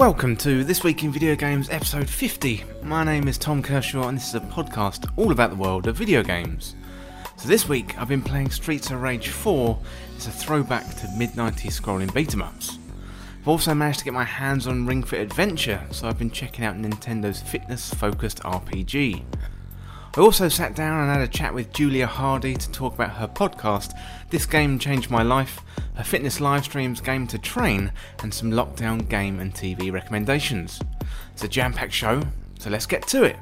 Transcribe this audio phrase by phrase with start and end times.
[0.00, 2.64] Welcome to This Week in Video Games episode 50.
[2.82, 5.94] My name is Tom Kershaw and this is a podcast all about the world of
[5.94, 6.74] video games.
[7.36, 9.78] So this week I've been playing Streets of Rage 4.
[10.16, 12.78] It's a throwback to mid 90s scrolling beat 'em ups.
[13.42, 16.64] I've also managed to get my hands on Ring Fit Adventure, so I've been checking
[16.64, 19.22] out Nintendo's fitness focused RPG.
[20.16, 23.28] I also sat down and had a chat with Julia Hardy to talk about her
[23.28, 23.92] podcast,
[24.28, 25.60] This Game Changed My Life,
[25.94, 27.92] her fitness live streams, Game to Train,
[28.24, 30.80] and some lockdown game and TV recommendations.
[31.32, 32.22] It's a jam packed show,
[32.58, 33.36] so let's get to it.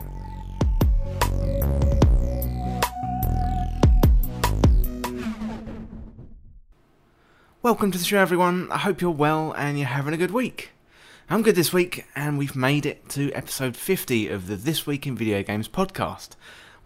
[7.63, 8.71] Welcome to the show, everyone.
[8.71, 10.73] I hope you're well and you're having a good week.
[11.31, 15.07] I'm good this week, and we've made it to episode 50 of the This Week
[15.07, 16.31] in Video Games podcast.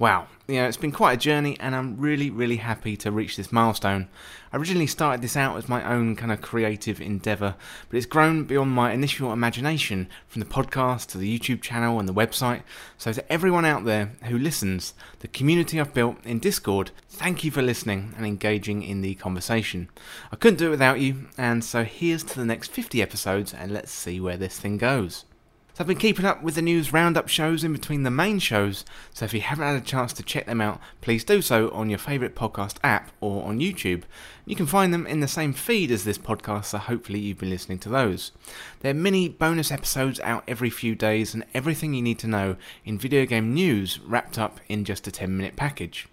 [0.03, 3.37] Wow, you know, it's been quite a journey, and I'm really, really happy to reach
[3.37, 4.09] this milestone.
[4.53, 7.55] I originally started this out as my own kind of creative endeavour,
[7.89, 12.09] but it's grown beyond my initial imagination from the podcast to the YouTube channel and
[12.09, 12.63] the website.
[12.99, 17.53] So, to everyone out there who listens, the community I've built in Discord, thank you
[17.53, 19.89] for listening and engaging in the conversation.
[20.33, 23.71] I couldn't do it without you, and so here's to the next 50 episodes, and
[23.71, 25.27] let's see where this thing goes.
[25.75, 28.85] So I've been keeping up with the news roundup shows in between the main shows,
[29.15, 31.89] so if you haven't had a chance to check them out, please do so on
[31.89, 34.03] your favourite podcast app or on YouTube.
[34.45, 37.49] You can find them in the same feed as this podcast, so hopefully you've been
[37.49, 38.33] listening to those.
[38.81, 42.57] There are mini bonus episodes out every few days and everything you need to know
[42.85, 46.07] in video game news wrapped up in just a 10 minute package.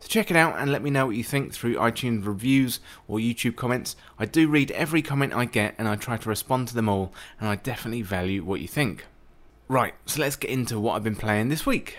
[0.00, 3.18] So check it out and let me know what you think through iTunes reviews or
[3.18, 3.96] YouTube comments.
[4.18, 7.12] I do read every comment I get and I try to respond to them all,
[7.38, 9.06] and I definitely value what you think.
[9.68, 11.98] Right, so let's get into what I've been playing this week.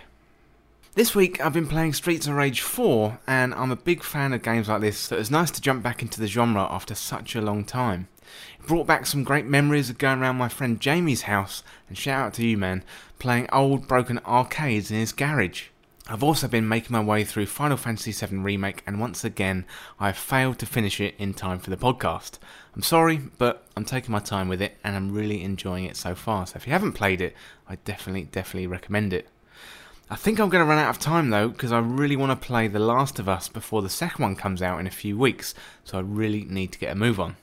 [0.95, 4.43] This week I've been playing Streets of Rage 4, and I'm a big fan of
[4.43, 7.35] games like this, so it was nice to jump back into the genre after such
[7.35, 8.07] a long time.
[8.59, 12.27] It brought back some great memories of going around my friend Jamie's house, and shout
[12.27, 12.83] out to you man,
[13.17, 15.69] playing old broken arcades in his garage.
[16.09, 19.65] I've also been making my way through Final Fantasy VII Remake, and once again,
[20.01, 22.39] I have failed to finish it in time for the podcast.
[22.75, 26.13] I'm sorry, but I'm taking my time with it, and I'm really enjoying it so
[26.13, 26.45] far.
[26.45, 27.33] So if you haven't played it,
[27.69, 29.29] I definitely, definitely recommend it.
[30.09, 32.47] I think I'm going to run out of time though, because I really want to
[32.47, 35.55] play The Last of Us before the second one comes out in a few weeks,
[35.85, 37.37] so I really need to get a move on.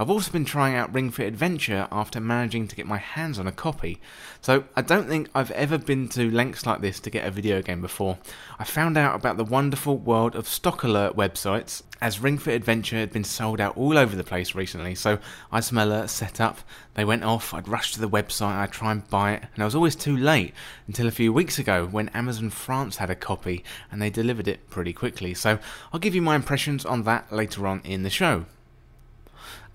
[0.00, 3.46] I've also been trying out Ring Fit Adventure after managing to get my hands on
[3.46, 4.00] a copy,
[4.40, 7.60] so I don't think I've ever been to lengths like this to get a video
[7.60, 8.16] game before.
[8.58, 12.96] I found out about the wonderful world of stock alert websites, as Ring Fit Adventure
[12.96, 15.18] had been sold out all over the place recently, so
[15.52, 16.60] I some alerts set up,
[16.94, 19.66] they went off, I'd rush to the website, I'd try and buy it, and I
[19.66, 20.54] was always too late
[20.86, 23.62] until a few weeks ago when Amazon France had a copy
[23.92, 25.58] and they delivered it pretty quickly, so
[25.92, 28.46] I'll give you my impressions on that later on in the show.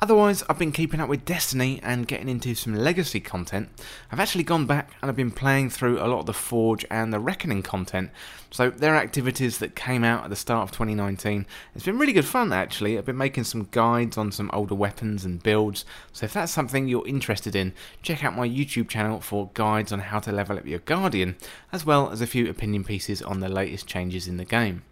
[0.01, 3.69] Otherwise, I've been keeping up with Destiny and getting into some legacy content.
[4.11, 7.13] I've actually gone back and I've been playing through a lot of the Forge and
[7.13, 8.11] the Reckoning content.
[8.51, 11.45] So, they're activities that came out at the start of 2019.
[11.73, 12.97] It's been really good fun actually.
[12.97, 15.85] I've been making some guides on some older weapons and builds.
[16.11, 19.99] So, if that's something you're interested in, check out my YouTube channel for guides on
[19.99, 21.37] how to level up your Guardian,
[21.71, 24.83] as well as a few opinion pieces on the latest changes in the game.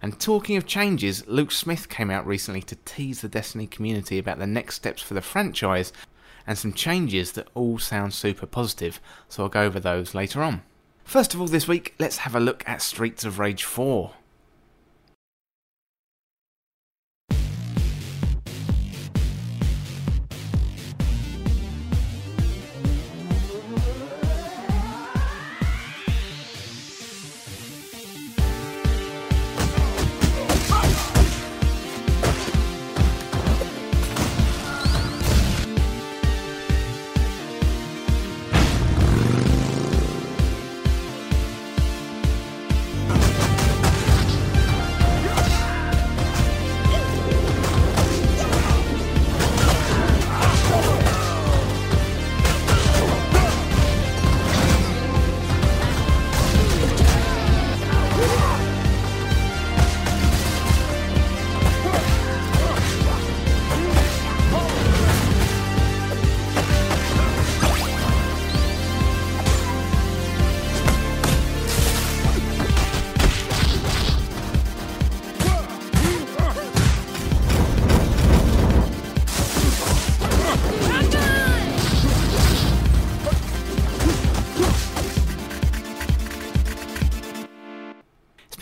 [0.00, 4.38] And talking of changes, Luke Smith came out recently to tease the Destiny community about
[4.38, 5.92] the next steps for the franchise
[6.46, 10.62] and some changes that all sound super positive, so I'll go over those later on.
[11.04, 14.12] First of all, this week, let's have a look at Streets of Rage 4.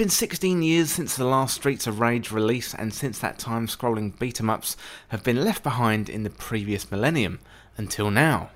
[0.01, 4.19] Been 16 years since the last Streets of Rage release, and since that time, scrolling
[4.19, 4.75] beat em ups
[5.09, 7.39] have been left behind in the previous millennium,
[7.77, 8.49] until now.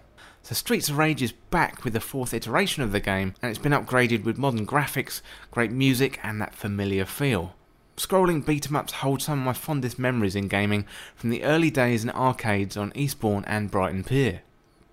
[0.43, 3.59] So Streets of Rage is back with the fourth iteration of the game, and it's
[3.59, 5.21] been upgraded with modern graphics,
[5.51, 7.55] great music, and that familiar feel.
[7.99, 11.71] Scrolling beat 'em ups hold some of my fondest memories in gaming from the early
[11.71, 14.44] days in arcades on Eastbourne and Brighton Pier.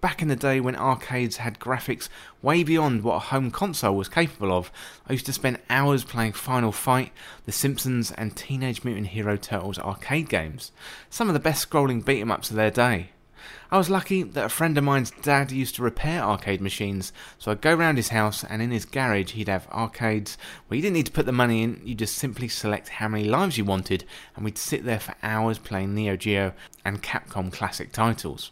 [0.02, 2.10] Back in the day when arcades had graphics
[2.42, 4.72] way beyond what a home console was capable of,
[5.08, 7.12] I used to spend hours playing Final Fight,
[7.46, 10.72] The Simpsons, and Teenage Mutant Hero Turtles arcade games,
[11.12, 13.12] some of the best scrolling beat 'em ups of their day.
[13.70, 17.52] I was lucky that a friend of mine's dad used to repair arcade machines, so
[17.52, 20.36] I'd go round his house and in his garage he'd have arcades
[20.68, 23.26] where you didn't need to put the money in, you just simply select how many
[23.26, 24.06] lives you wanted,
[24.36, 28.50] and we'd sit there for hours playing Neo Geo and Capcom classic titles.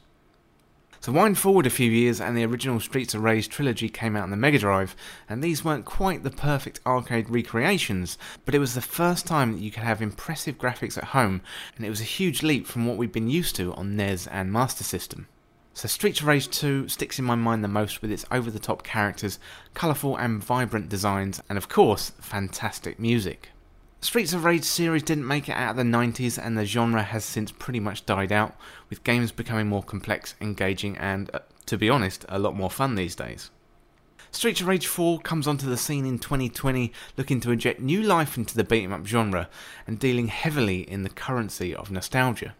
[1.01, 4.23] So wind forward a few years and the original Streets of Rage trilogy came out
[4.23, 4.97] on the Mega Drive,
[5.29, 9.61] and these weren't quite the perfect arcade recreations, but it was the first time that
[9.61, 11.41] you could have impressive graphics at home,
[11.77, 14.51] and it was a huge leap from what we'd been used to on NES and
[14.51, 15.27] Master System.
[15.73, 18.59] So Streets of Rage 2 sticks in my mind the most with its over the
[18.59, 19.39] top characters,
[19.73, 23.51] colourful and vibrant designs, and of course, fantastic music.
[24.01, 27.25] Streets of Rage series didn't make it out of the 90s, and the genre has
[27.25, 28.55] since pretty much died out,
[28.89, 32.95] with games becoming more complex, engaging, and, uh, to be honest, a lot more fun
[32.95, 33.51] these days.
[34.31, 38.37] Streets of Rage 4 comes onto the scene in 2020, looking to inject new life
[38.37, 39.49] into the beat 'em up genre
[39.85, 42.55] and dealing heavily in the currency of nostalgia.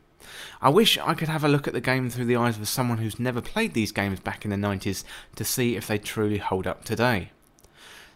[0.62, 2.98] I wish I could have a look at the game through the eyes of someone
[2.98, 5.06] who's never played these games back in the 90s
[5.38, 7.32] to see if they truly hold up today.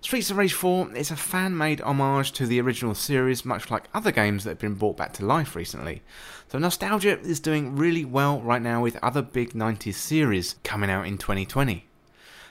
[0.03, 3.87] Streets of Rage 4 is a fan made homage to the original series, much like
[3.93, 6.01] other games that have been brought back to life recently.
[6.49, 11.07] So, nostalgia is doing really well right now with other big 90s series coming out
[11.07, 11.85] in 2020.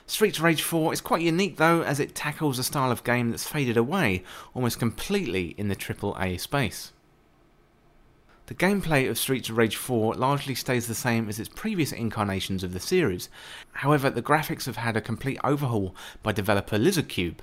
[0.07, 3.29] Streets of Rage 4 is quite unique though, as it tackles a style of game
[3.29, 4.23] that's faded away
[4.55, 6.91] almost completely in the AAA space.
[8.53, 12.63] The gameplay of Streets of Rage 4 largely stays the same as its previous incarnations
[12.63, 13.27] of the series.
[13.71, 17.39] However, the graphics have had a complete overhaul by developer Lizardcube.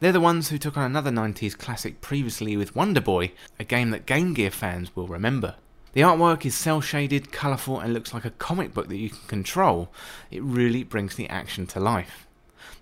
[0.00, 3.90] They're the ones who took on another 90s classic previously with Wonder Boy, a game
[3.90, 5.56] that Game Gear fans will remember.
[5.92, 9.28] The artwork is cel shaded, colourful, and looks like a comic book that you can
[9.28, 9.92] control.
[10.30, 12.26] It really brings the action to life.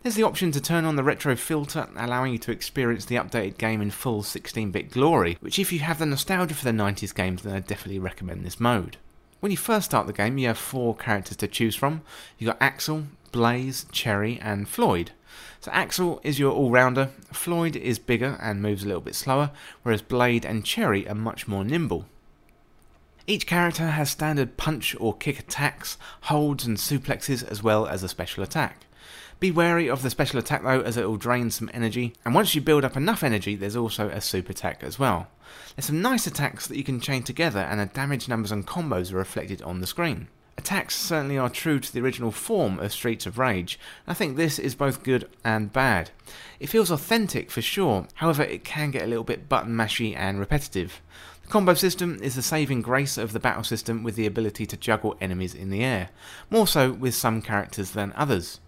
[0.06, 3.58] There's the option to turn on the retro filter, allowing you to experience the updated
[3.58, 7.12] game in full 16 bit glory, which, if you have the nostalgia for the 90s
[7.12, 8.99] games, then I definitely recommend this mode.
[9.41, 12.03] When you first start the game, you have four characters to choose from.
[12.38, 15.11] You've got Axel, Blaze, Cherry, and Floyd.
[15.58, 19.50] So Axel is your all-rounder, Floyd is bigger and moves a little bit slower,
[19.82, 22.06] whereas Blaze and Cherry are much more nimble.
[23.26, 28.08] Each character has standard punch or kick attacks, holds and suplexes as well as a
[28.08, 28.86] special attack.
[29.38, 32.55] Be wary of the special attack though, as it will drain some energy, and once
[32.55, 35.29] you build up enough energy, there's also a super attack as well.
[35.75, 39.12] There's some nice attacks that you can chain together, and the damage numbers and combos
[39.12, 40.29] are reflected on the screen.
[40.56, 43.79] Attacks certainly are true to the original form of Streets of Rage.
[44.06, 46.12] I think this is both good and bad.
[46.59, 50.41] It feels authentic for sure, however, it can get a little bit button mashy and
[50.41, 51.03] repetitive.
[51.43, 54.79] The combo system is the saving grace of the battle system with the ability to
[54.79, 56.09] juggle enemies in the air,
[56.49, 58.61] more so with some characters than others.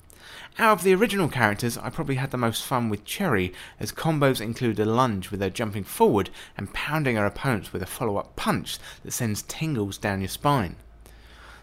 [0.60, 4.40] Out of the original characters, I probably had the most fun with Cherry, as combos
[4.40, 8.34] include a lunge with her jumping forward and pounding her opponents with a follow up
[8.34, 10.74] punch that sends tingles down your spine.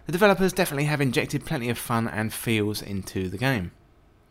[0.05, 3.71] The developers definitely have injected plenty of fun and feels into the game.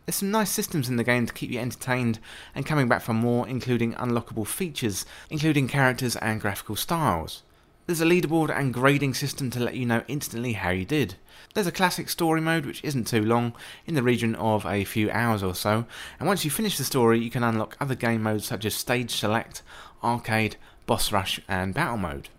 [0.07, 2.17] There's some nice systems in the game to keep you entertained
[2.55, 7.43] and coming back for more, including unlockable features, including characters and graphical styles.
[7.87, 11.15] There's a leaderboard and grading system to let you know instantly how you did.
[11.53, 13.53] There's a classic story mode which isn't too long,
[13.85, 15.85] in the region of a few hours or so,
[16.19, 19.11] and once you finish the story you can unlock other game modes such as Stage
[19.11, 19.61] Select,
[20.03, 20.55] Arcade,
[20.87, 22.29] Boss Rush and Battle Mode.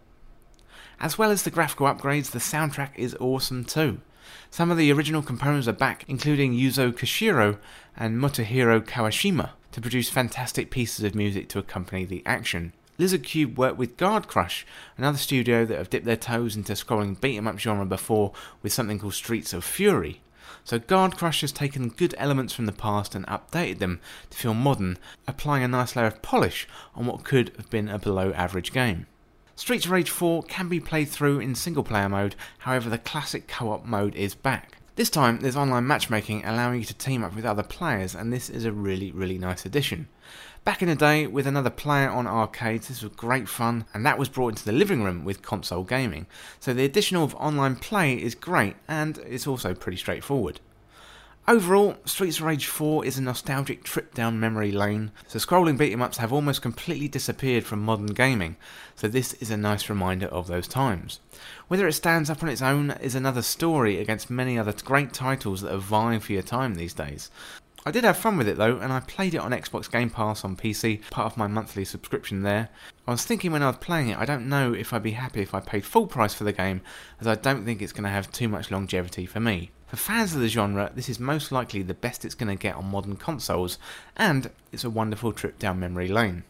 [0.99, 4.01] As well as the graphical upgrades, the soundtrack is awesome too.
[4.51, 7.59] Some of the original components are back, including Yuzo Koshiro
[7.97, 12.73] and Motohiro Kawashima, to produce fantastic pieces of music to accompany the action.
[12.99, 17.37] Lizardcube worked with Guard Crush, another studio that have dipped their toes into scrolling beat
[17.37, 20.23] 'em up genre before with something called Streets of Fury.
[20.65, 24.01] So Guard Crush has taken good elements from the past and updated them
[24.31, 27.99] to feel modern, applying a nice layer of polish on what could have been a
[27.99, 29.07] below average game.
[29.55, 33.49] Streets of Rage 4 can be played through in single player mode, however the classic
[33.49, 34.77] co-op mode is back.
[34.97, 38.49] This time there's online matchmaking allowing you to team up with other players and this
[38.49, 40.09] is a really really nice addition.
[40.67, 44.19] Back in the day, with another player on arcades, this was great fun, and that
[44.19, 46.27] was brought into the living room with console gaming.
[46.59, 50.59] So the addition of online play is great, and it's also pretty straightforward.
[51.47, 55.93] Overall, Streets of Rage 4 is a nostalgic trip down memory lane, so scrolling beat
[55.93, 58.57] 'em ups have almost completely disappeared from modern gaming,
[58.97, 61.21] so this is a nice reminder of those times.
[61.69, 65.61] Whether it stands up on its own is another story against many other great titles
[65.61, 67.31] that are vying for your time these days.
[67.87, 70.45] I did have fun with it though, and I played it on Xbox Game Pass
[70.45, 72.69] on PC, part of my monthly subscription there.
[73.07, 75.41] I was thinking when I was playing it, I don't know if I'd be happy
[75.41, 76.81] if I paid full price for the game,
[77.21, 79.71] as I don't think it's going to have too much longevity for me.
[79.87, 82.75] For fans of the genre, this is most likely the best it's going to get
[82.75, 83.79] on modern consoles,
[84.17, 86.43] and it's a wonderful trip down memory lane.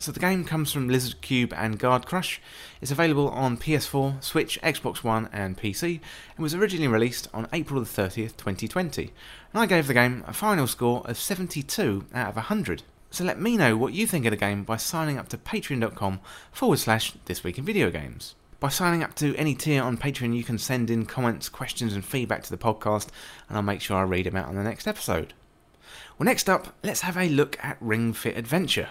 [0.00, 2.40] So the game comes from Lizard Cube and Guard Crush.
[2.80, 6.00] It's available on PS4, Switch, Xbox One, and PC,
[6.36, 9.12] and was originally released on April the 30th, 2020.
[9.52, 12.84] And I gave the game a final score of 72 out of 100.
[13.10, 16.20] So let me know what you think of the game by signing up to patreon.com
[16.52, 18.36] forward slash this week in video games.
[18.60, 22.04] By signing up to any tier on Patreon, you can send in comments, questions, and
[22.04, 23.08] feedback to the podcast,
[23.48, 25.32] and I'll make sure I read them out on the next episode.
[26.18, 28.90] Well, next up, let's have a look at Ring Fit Adventure.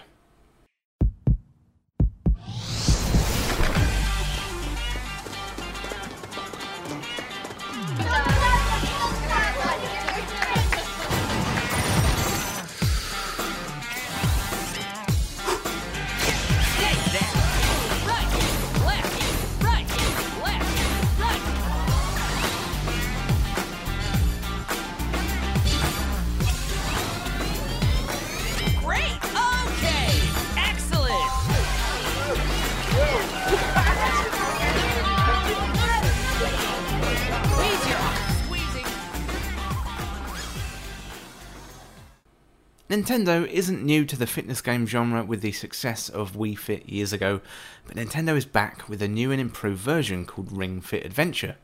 [42.98, 47.12] Nintendo isn't new to the fitness game genre with the success of Wii Fit years
[47.12, 47.40] ago,
[47.86, 51.54] but Nintendo is back with a new and improved version called Ring Fit Adventure.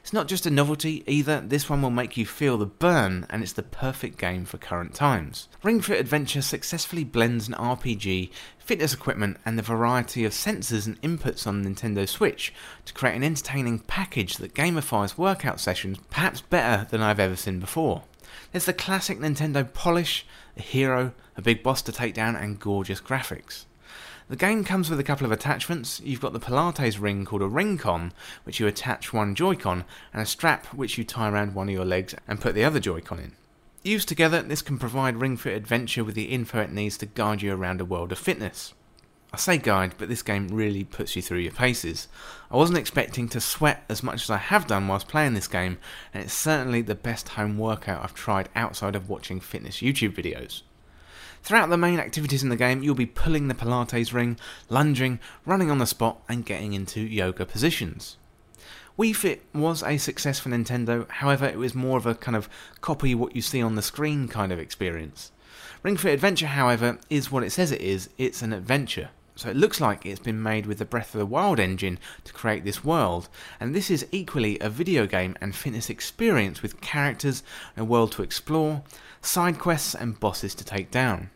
[0.00, 3.42] It's not just a novelty either, this one will make you feel the burn, and
[3.42, 5.48] it's the perfect game for current times.
[5.62, 10.98] Ring Fit Adventure successfully blends an RPG, fitness equipment, and the variety of sensors and
[11.02, 12.54] inputs on Nintendo Switch
[12.86, 17.60] to create an entertaining package that gamifies workout sessions perhaps better than I've ever seen
[17.60, 18.04] before.
[18.52, 20.26] There's the classic Nintendo polish,
[20.56, 23.64] a hero, a big boss to take down, and gorgeous graphics.
[24.28, 26.00] The game comes with a couple of attachments.
[26.04, 28.12] You've got the Pilates ring called a Ringcon,
[28.44, 31.84] which you attach one Joy-Con, and a strap which you tie around one of your
[31.84, 33.32] legs and put the other Joy-Con in.
[33.82, 37.42] Used together, this can provide Ring Fit Adventure with the info it needs to guide
[37.42, 38.72] you around a world of fitness.
[39.32, 42.08] I say guide, but this game really puts you through your paces.
[42.50, 45.78] I wasn't expecting to sweat as much as I have done whilst playing this game,
[46.12, 50.62] and it's certainly the best home workout I've tried outside of watching fitness YouTube videos.
[51.44, 54.36] Throughout the main activities in the game, you'll be pulling the Pilates ring,
[54.68, 58.16] lunging, running on the spot, and getting into yoga positions.
[58.98, 62.48] Wii Fit was a success for Nintendo, however, it was more of a kind of
[62.80, 65.30] copy what you see on the screen kind of experience.
[65.82, 69.10] Ring Fit Adventure, however, is what it says it is it's an adventure.
[69.40, 72.32] So it looks like it's been made with the Breath of the Wild engine to
[72.34, 77.42] create this world, and this is equally a video game and fitness experience with characters,
[77.74, 78.82] a world to explore,
[79.22, 81.30] side quests, and bosses to take down.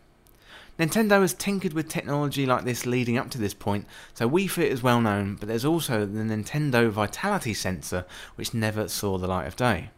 [0.78, 4.70] Nintendo has tinkered with technology like this leading up to this point, so Wii Fit
[4.70, 9.46] is well known, but there's also the Nintendo Vitality sensor, which never saw the light
[9.46, 9.88] of day.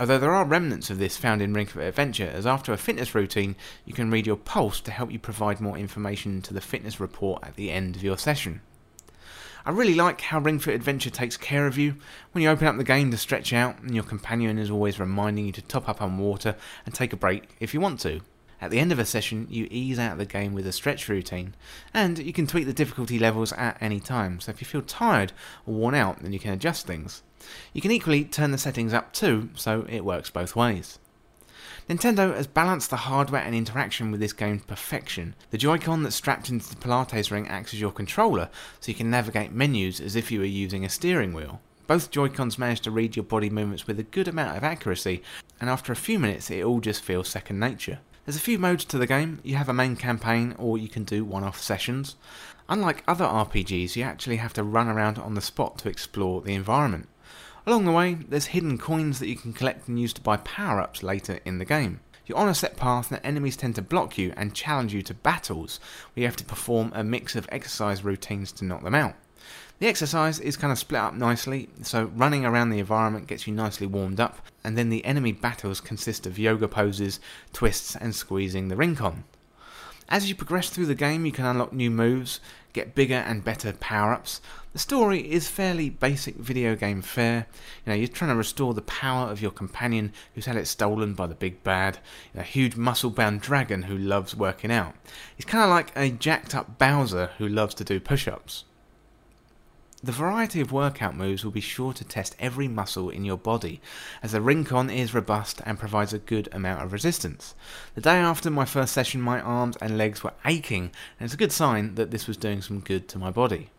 [0.00, 3.14] Although there are remnants of this found in Ring Fit Adventure, as after a fitness
[3.14, 6.98] routine, you can read your pulse to help you provide more information to the fitness
[6.98, 8.62] report at the end of your session.
[9.64, 11.94] I really like how Ring Fit Adventure takes care of you.
[12.32, 15.46] When you open up the game to stretch out, and your companion is always reminding
[15.46, 18.22] you to top up on water and take a break if you want to.
[18.62, 21.54] At the end of a session, you ease out the game with a stretch routine,
[21.92, 25.32] and you can tweak the difficulty levels at any time, so if you feel tired
[25.66, 27.24] or worn out, then you can adjust things.
[27.72, 31.00] You can equally turn the settings up too, so it works both ways.
[31.88, 35.34] Nintendo has balanced the hardware and interaction with this game to perfection.
[35.50, 39.10] The Joy-Con that's strapped into the Pilates ring acts as your controller, so you can
[39.10, 41.60] navigate menus as if you were using a steering wheel.
[41.88, 45.20] Both Joy-Cons manage to read your body movements with a good amount of accuracy,
[45.60, 47.98] and after a few minutes it all just feels second nature.
[48.24, 49.40] There's a few modes to the game.
[49.42, 52.14] You have a main campaign, or you can do one off sessions.
[52.68, 56.54] Unlike other RPGs, you actually have to run around on the spot to explore the
[56.54, 57.08] environment.
[57.66, 60.80] Along the way, there's hidden coins that you can collect and use to buy power
[60.80, 61.98] ups later in the game.
[62.24, 65.14] You're on a set path and enemies tend to block you and challenge you to
[65.14, 65.80] battles,
[66.14, 69.16] where you have to perform a mix of exercise routines to knock them out.
[69.82, 73.52] The exercise is kind of split up nicely, so running around the environment gets you
[73.52, 77.18] nicely warmed up, and then the enemy battles consist of yoga poses,
[77.52, 79.24] twists, and squeezing the Ringcon.
[80.08, 82.38] As you progress through the game, you can unlock new moves,
[82.72, 84.40] get bigger and better power ups.
[84.72, 87.48] The story is fairly basic video game fare.
[87.84, 91.14] You know, you're trying to restore the power of your companion who's had it stolen
[91.14, 91.98] by the big bad,
[92.36, 94.94] a huge muscle bound dragon who loves working out.
[95.34, 98.62] He's kind of like a jacked up Bowser who loves to do push ups.
[100.04, 103.80] The variety of workout moves will be sure to test every muscle in your body,
[104.20, 107.54] as the Ringcon is robust and provides a good amount of resistance.
[107.94, 110.90] The day after my first session, my arms and legs were aching,
[111.20, 113.70] and it's a good sign that this was doing some good to my body.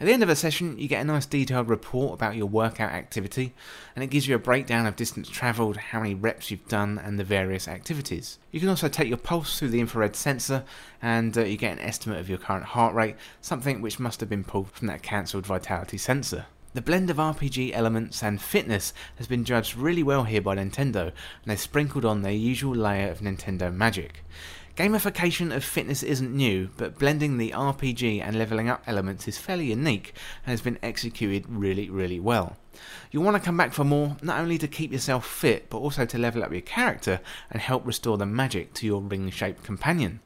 [0.00, 2.90] At the end of a session, you get a nice detailed report about your workout
[2.90, 3.54] activity,
[3.94, 7.16] and it gives you a breakdown of distance travelled, how many reps you've done, and
[7.16, 8.38] the various activities.
[8.50, 10.64] You can also take your pulse through the infrared sensor,
[11.00, 14.28] and uh, you get an estimate of your current heart rate, something which must have
[14.28, 16.46] been pulled from that cancelled vitality sensor.
[16.74, 21.02] The blend of RPG elements and fitness has been judged really well here by Nintendo,
[21.02, 21.14] and
[21.46, 24.24] they've sprinkled on their usual layer of Nintendo magic.
[24.76, 29.66] Gamification of fitness isn't new, but blending the RPG and leveling up elements is fairly
[29.66, 30.14] unique
[30.44, 32.56] and has been executed really, really well.
[33.12, 36.04] You'll want to come back for more, not only to keep yourself fit, but also
[36.06, 37.20] to level up your character
[37.52, 40.18] and help restore the magic to your ring shaped companion.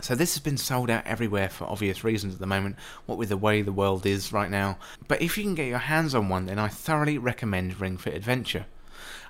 [0.00, 2.74] So this has been sold out everywhere for obvious reasons at the moment,
[3.06, 4.78] what with the way the world is right now.
[5.06, 8.14] But if you can get your hands on one, then I thoroughly recommend Ring Fit
[8.14, 8.66] Adventure.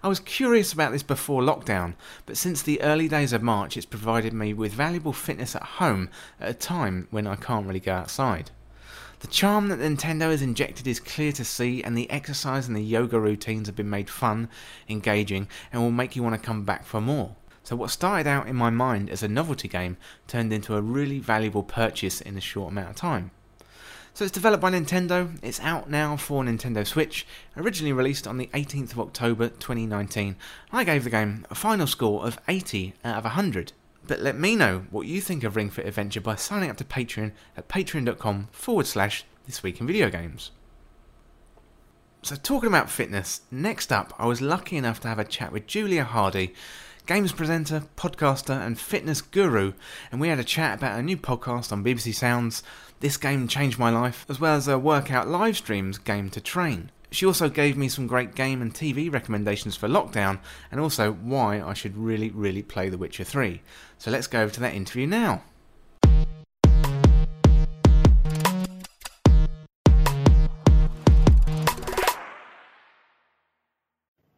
[0.04, 1.94] I was curious about this before lockdown,
[2.26, 6.11] but since the early days of March, it's provided me with valuable fitness at home
[6.40, 8.50] at a time when I can't really go outside.
[9.21, 12.82] The charm that Nintendo has injected is clear to see, and the exercise and the
[12.82, 14.49] yoga routines have been made fun,
[14.88, 17.37] engaging, and will make you want to come back for more.
[17.62, 21.21] So, what started out in my mind as a novelty game turned into a really
[21.21, 23.30] valuable purchase in a short amount of time.
[24.14, 27.26] So it's developed by Nintendo, it's out now for Nintendo Switch,
[27.57, 30.37] originally released on the 18th of October 2019.
[30.71, 33.73] I gave the game a final score of 80 out of 100.
[34.07, 36.85] But let me know what you think of Ring Fit Adventure by signing up to
[36.85, 40.50] Patreon at patreon.com forward slash this week in video games.
[42.21, 45.66] So, talking about fitness, next up, I was lucky enough to have a chat with
[45.66, 46.54] Julia Hardy,
[47.07, 49.73] games presenter, podcaster, and fitness guru,
[50.12, 52.63] and we had a chat about a new podcast on BBC Sounds,
[53.02, 56.93] This Game Changed My Life, as well as a workout live streams Game to Train.
[57.10, 60.38] She also gave me some great game and TV recommendations for lockdown,
[60.71, 63.60] and also why I should really, really play The Witcher 3.
[63.99, 65.43] So let's go over to that interview now.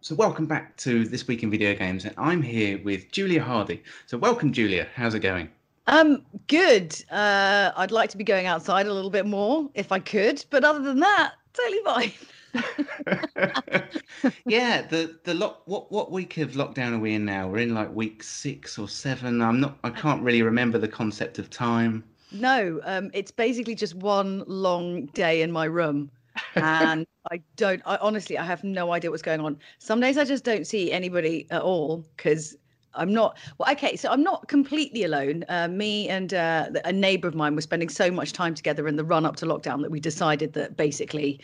[0.00, 3.82] So welcome back to This Week in Video Games, and I'm here with Julia Hardy.
[4.06, 4.86] So welcome, Julia.
[4.94, 5.50] How's it going?
[5.86, 6.94] Um, good.
[7.10, 10.64] Uh, I'd like to be going outside a little bit more if I could, but
[10.64, 12.12] other than that, totally fine.
[14.46, 15.62] yeah, the the lock.
[15.66, 17.48] What what week of lockdown are we in now?
[17.48, 19.42] We're in like week six or seven.
[19.42, 19.78] I'm not.
[19.82, 22.04] I can't really remember the concept of time.
[22.30, 26.10] No, um, it's basically just one long day in my room
[26.56, 27.82] and I don't.
[27.86, 29.58] I honestly, I have no idea what's going on.
[29.78, 32.56] Some days I just don't see anybody at all because
[32.96, 33.38] I'm not.
[33.58, 35.44] Well, okay, so I'm not completely alone.
[35.48, 38.96] Uh, me and uh, a neighbour of mine were spending so much time together in
[38.96, 41.40] the run up to lockdown that we decided that basically,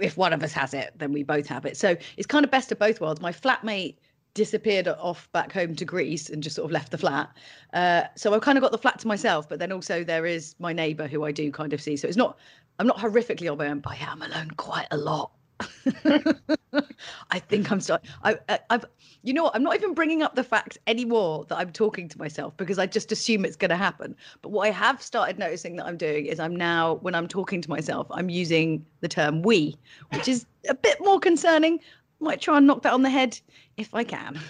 [0.00, 1.76] if one of us has it, then we both have it.
[1.76, 3.20] So it's kind of best of both worlds.
[3.20, 3.96] My flatmate
[4.34, 7.36] disappeared off back home to Greece and just sort of left the flat.
[7.72, 10.54] Uh, so I've kind of got the flat to myself, but then also there is
[10.58, 11.96] my neighbour who I do kind of see.
[11.96, 12.38] So it's not
[12.78, 15.32] I'm not horrifically on my own, but I am alone quite a lot.
[17.30, 18.08] I think I'm starting.
[18.22, 18.38] I,
[18.70, 18.84] have
[19.22, 19.56] you know, what?
[19.56, 22.86] I'm not even bringing up the fact anymore that I'm talking to myself because I
[22.86, 24.14] just assume it's going to happen.
[24.42, 27.60] But what I have started noticing that I'm doing is I'm now, when I'm talking
[27.62, 29.76] to myself, I'm using the term "we,"
[30.12, 31.80] which is a bit more concerning.
[32.20, 33.38] Might try and knock that on the head
[33.76, 34.40] if I can.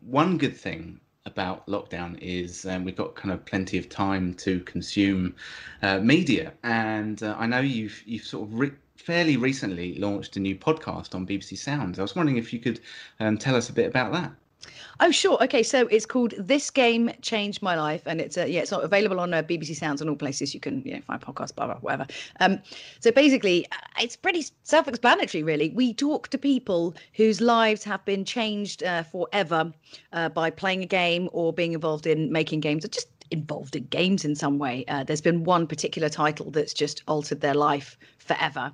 [0.00, 4.60] One good thing about lockdown is um, we've got kind of plenty of time to
[4.60, 5.34] consume
[5.82, 10.40] uh, media, and uh, I know you've you've sort of re- fairly recently launched a
[10.40, 11.98] new podcast on BBC Sounds.
[11.98, 12.80] I was wondering if you could
[13.20, 14.32] um, tell us a bit about that.
[15.00, 15.42] Oh, sure.
[15.44, 19.20] Okay, so it's called "This Game Changed My Life," and it's uh, yeah, it's available
[19.20, 21.76] on uh, BBC Sounds and all places you can you know find podcasts, blah blah
[21.76, 22.06] whatever.
[22.40, 22.60] Um,
[22.98, 25.70] so basically, uh, it's pretty self-explanatory, really.
[25.70, 29.72] We talk to people whose lives have been changed uh, forever
[30.12, 33.84] uh, by playing a game or being involved in making games, or just involved in
[33.84, 34.84] games in some way.
[34.88, 38.72] Uh, there's been one particular title that's just altered their life forever.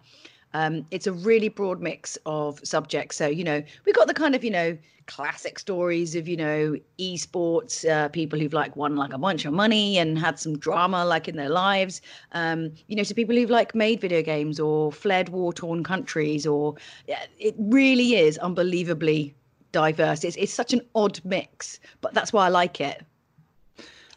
[0.54, 3.16] Um, it's a really broad mix of subjects.
[3.16, 6.76] So, you know, we've got the kind of, you know, classic stories of, you know,
[6.98, 11.04] esports, uh, people who've like won like a bunch of money and had some drama
[11.04, 12.00] like in their lives.
[12.32, 16.46] Um, you know, to people who've like made video games or fled war torn countries,
[16.46, 19.34] or it really is unbelievably
[19.72, 20.22] diverse.
[20.22, 23.02] It's, it's such an odd mix, but that's why I like it.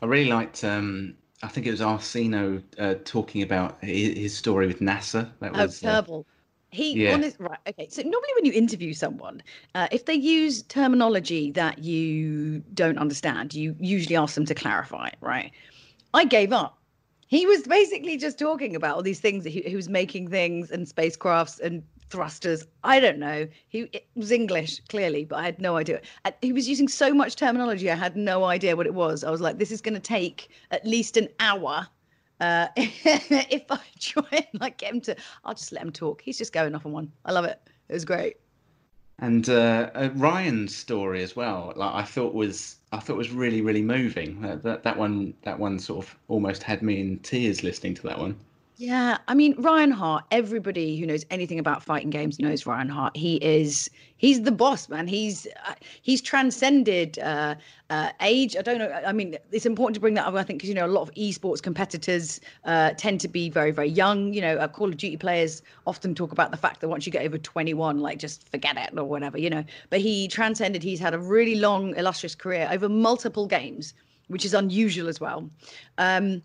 [0.01, 4.67] I really liked um, I think it was Arsino uh, talking about his, his, story
[4.67, 5.29] with NASA.
[5.39, 6.25] That oh, was oh, terrible.
[6.27, 6.33] Uh,
[6.71, 7.13] he yeah.
[7.13, 7.59] Honest, right.
[7.67, 7.87] Okay.
[7.89, 9.41] So normally when you interview someone,
[9.75, 15.09] uh, if they use terminology that you don't understand, you usually ask them to clarify.
[15.21, 15.51] Right.
[16.13, 16.77] I gave up.
[17.27, 19.43] He was basically just talking about all these things.
[19.45, 22.65] He, he was making things and spacecrafts and thrusters.
[22.83, 23.47] I don't know.
[23.67, 26.01] He was English clearly, but I had no idea.
[26.41, 27.91] He was using so much terminology.
[27.91, 29.23] I had no idea what it was.
[29.23, 31.87] I was like, this is going to take at least an hour.
[32.39, 36.21] Uh, if I try and like get him to, I'll just let him talk.
[36.21, 37.11] He's just going off on one.
[37.25, 37.59] I love it.
[37.89, 38.37] It was great.
[39.19, 43.61] And uh, uh, Ryan's story as well, like I thought was, I thought was really,
[43.61, 44.41] really moving.
[44.41, 48.19] That that one, that one sort of almost had me in tears listening to that
[48.19, 48.37] one.
[48.79, 50.25] Yeah, I mean Ryan Hart.
[50.29, 53.17] Everybody who knows anything about fighting games knows Ryan Hart.
[53.17, 55.07] He is he's the boss, man.
[55.07, 57.55] He's uh, he's transcended uh,
[57.89, 58.55] uh, age.
[58.55, 58.91] I don't know.
[59.03, 60.35] I mean, it's important to bring that up.
[60.35, 63.71] I think because you know a lot of esports competitors uh, tend to be very
[63.71, 64.31] very young.
[64.31, 67.11] You know, uh, Call of Duty players often talk about the fact that once you
[67.11, 69.39] get over 21, like just forget it or whatever.
[69.39, 70.83] You know, but he transcended.
[70.83, 73.95] He's had a really long illustrious career over multiple games,
[74.27, 75.49] which is unusual as well.
[75.97, 76.43] Um,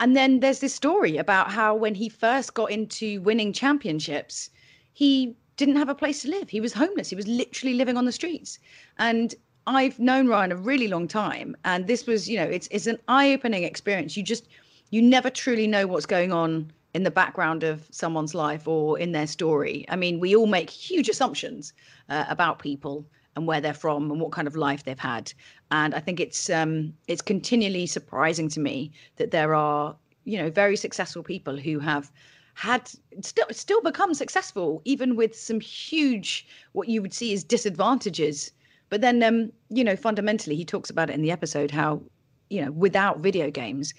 [0.00, 4.50] and then there's this story about how when he first got into winning championships,
[4.92, 6.48] he didn't have a place to live.
[6.48, 7.10] He was homeless.
[7.10, 8.58] He was literally living on the streets.
[8.98, 9.34] And
[9.66, 11.56] I've known Ryan a really long time.
[11.64, 14.16] And this was, you know, it's it's an eye-opening experience.
[14.16, 14.48] You just
[14.90, 19.12] you never truly know what's going on in the background of someone's life or in
[19.12, 19.84] their story.
[19.88, 21.72] I mean, we all make huge assumptions
[22.08, 23.04] uh, about people
[23.36, 25.32] and where they're from and what kind of life they've had.
[25.70, 30.50] And I think it's um, it's continually surprising to me that there are you know
[30.50, 32.10] very successful people who have
[32.54, 32.90] had
[33.22, 38.50] still still become successful even with some huge what you would see as disadvantages.
[38.88, 42.02] But then um, you know fundamentally he talks about it in the episode how
[42.50, 43.94] you know without video games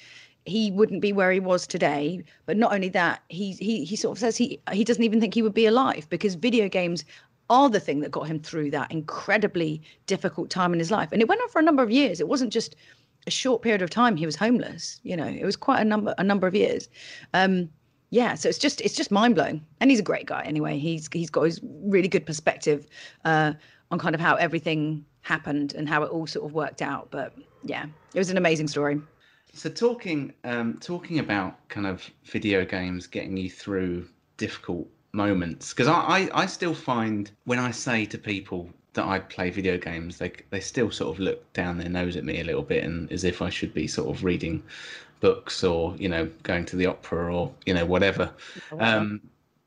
[0.45, 2.23] he wouldn't be where he was today.
[2.45, 5.33] But not only that, he he he sort of says he he doesn't even think
[5.33, 7.05] he would be alive because video games
[7.49, 11.09] are the thing that got him through that incredibly difficult time in his life.
[11.11, 12.19] And it went on for a number of years.
[12.19, 12.75] It wasn't just
[13.27, 14.99] a short period of time he was homeless.
[15.03, 16.89] You know, it was quite a number a number of years.
[17.33, 17.69] Um,
[18.11, 19.65] yeah, so it's just it's just mind blowing.
[19.79, 20.77] And he's a great guy anyway.
[20.77, 22.87] He's he's got his really good perspective
[23.25, 23.53] uh,
[23.91, 27.09] on kind of how everything happened and how it all sort of worked out.
[27.11, 27.33] But
[27.63, 29.01] yeah, it was an amazing story.
[29.53, 34.07] So talking um, talking about kind of video games getting you through
[34.37, 39.19] difficult moments because I, I, I still find when I say to people that I
[39.19, 42.43] play video games, they they still sort of look down their nose at me a
[42.43, 44.63] little bit and as if I should be sort of reading
[45.19, 48.31] books or you know going to the opera or you know whatever.
[48.79, 49.21] Um,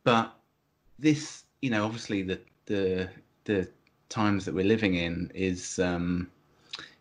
[0.04, 0.34] but
[0.98, 3.08] this, you know, obviously the the
[3.44, 3.68] the
[4.08, 5.78] times that we're living in is.
[5.78, 6.28] Um,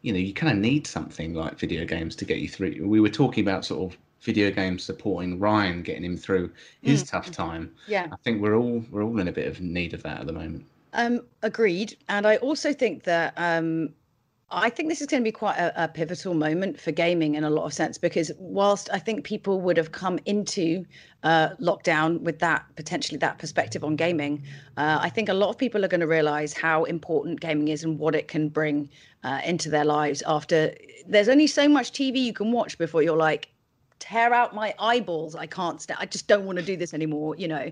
[0.03, 2.87] you know, you kind of need something like video games to get you through.
[2.87, 7.09] We were talking about sort of video games supporting Ryan, getting him through his mm.
[7.09, 7.71] tough time.
[7.87, 10.27] Yeah, I think we're all we're all in a bit of need of that at
[10.27, 10.65] the moment.
[10.93, 13.93] Um, agreed, and I also think that um,
[14.53, 17.45] I think this is going to be quite a, a, pivotal moment for gaming in
[17.45, 20.85] a lot of sense because whilst I think people would have come into
[21.23, 24.43] uh, lockdown with that potentially that perspective on gaming,
[24.75, 27.85] uh, I think a lot of people are going to realize how important gaming is
[27.85, 28.89] and what it can bring
[29.23, 30.21] uh, into their lives.
[30.27, 30.75] After
[31.07, 33.47] there's only so much TV you can watch before you're like,
[34.01, 35.35] tear out my eyeballs.
[35.35, 35.99] I can't stand.
[36.01, 37.35] I just don't want to do this anymore.
[37.37, 37.71] You know.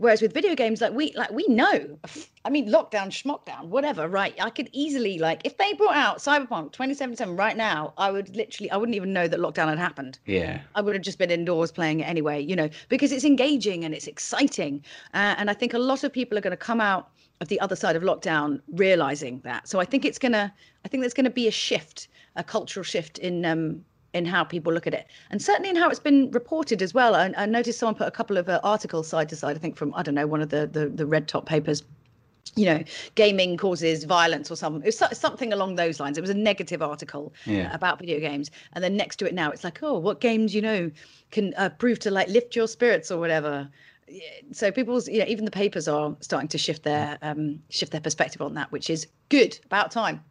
[0.00, 1.98] Whereas with video games, like we like we know,
[2.46, 4.34] I mean, lockdown, schmockdown, whatever, right?
[4.40, 8.70] I could easily like if they brought out Cyberpunk 2077 right now, I would literally,
[8.70, 10.18] I wouldn't even know that lockdown had happened.
[10.24, 13.84] Yeah, I would have just been indoors playing it anyway, you know, because it's engaging
[13.84, 16.80] and it's exciting, uh, and I think a lot of people are going to come
[16.80, 17.10] out
[17.42, 19.68] of the other side of lockdown realizing that.
[19.68, 20.50] So I think it's gonna,
[20.82, 24.44] I think there's going to be a shift, a cultural shift in um, in how
[24.44, 27.14] people look at it, and certainly in how it's been reported as well.
[27.14, 29.56] I, I noticed someone put a couple of uh, articles side to side.
[29.56, 31.82] I think from I don't know one of the the, the red top papers.
[32.56, 34.82] You know, gaming causes violence or something.
[34.82, 36.18] It was something along those lines.
[36.18, 37.72] It was a negative article yeah.
[37.72, 40.62] about video games, and then next to it now, it's like, oh, what games you
[40.62, 40.90] know
[41.30, 43.68] can uh, prove to like lift your spirits or whatever
[44.52, 48.00] so people's you know even the papers are starting to shift their um shift their
[48.00, 50.22] perspective on that which is good about time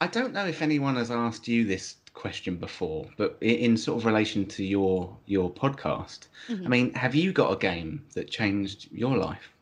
[0.00, 4.06] i don't know if anyone has asked you this question before, but in sort of
[4.06, 6.64] relation to your your podcast, mm-hmm.
[6.64, 9.52] I mean, have you got a game that changed your life?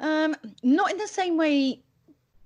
[0.00, 1.80] Um, not in the same way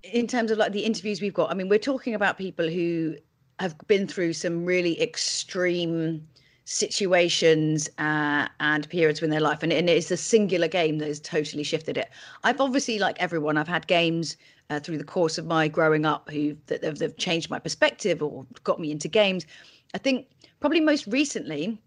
[0.04, 1.50] in terms of like the interviews we've got.
[1.50, 3.16] I mean, we're talking about people who
[3.58, 6.26] have been through some really extreme
[6.64, 11.18] situations uh, and periods in their life and, and it's a singular game that has
[11.18, 12.10] totally shifted it
[12.44, 14.36] i've obviously like everyone i've had games
[14.70, 18.22] uh, through the course of my growing up who that have, have changed my perspective
[18.22, 19.46] or got me into games.
[19.94, 20.26] I think
[20.60, 21.78] probably most recently,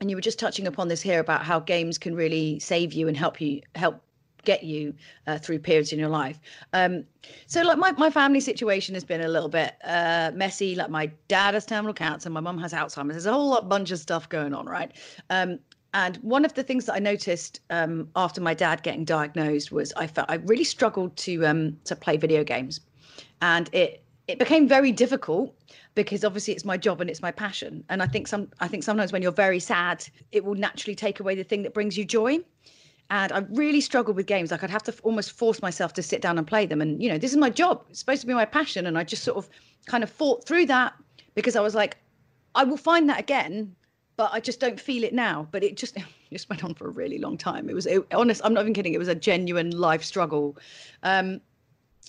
[0.00, 3.08] and you were just touching upon this here about how games can really save you
[3.08, 4.00] and help you help
[4.44, 4.94] get you
[5.26, 6.38] uh, through periods in your life.
[6.72, 7.04] Um,
[7.46, 10.74] so like my, my family situation has been a little bit uh, messy.
[10.74, 13.12] Like my dad has terminal cancer, my mum has Alzheimer's.
[13.12, 14.92] There's a whole lot bunch of stuff going on, right?
[15.30, 15.58] Um,
[15.94, 19.92] and one of the things that I noticed um, after my dad getting diagnosed was
[19.96, 22.80] I felt I really struggled to um, to play video games,
[23.40, 25.54] and it it became very difficult
[25.94, 27.84] because obviously it's my job and it's my passion.
[27.88, 31.20] And I think some I think sometimes when you're very sad, it will naturally take
[31.20, 32.38] away the thing that brings you joy.
[33.10, 34.50] And I really struggled with games.
[34.50, 36.80] Like I'd have to almost force myself to sit down and play them.
[36.80, 37.84] And you know, this is my job.
[37.90, 38.86] It's supposed to be my passion.
[38.86, 39.48] And I just sort of
[39.86, 40.94] kind of fought through that
[41.34, 41.98] because I was like,
[42.56, 43.76] I will find that again
[44.16, 45.48] but I just don't feel it now.
[45.50, 47.68] But it just it just went on for a really long time.
[47.68, 48.40] It was it, honest.
[48.44, 48.94] I'm not even kidding.
[48.94, 50.56] It was a genuine life struggle.
[51.02, 51.40] Um,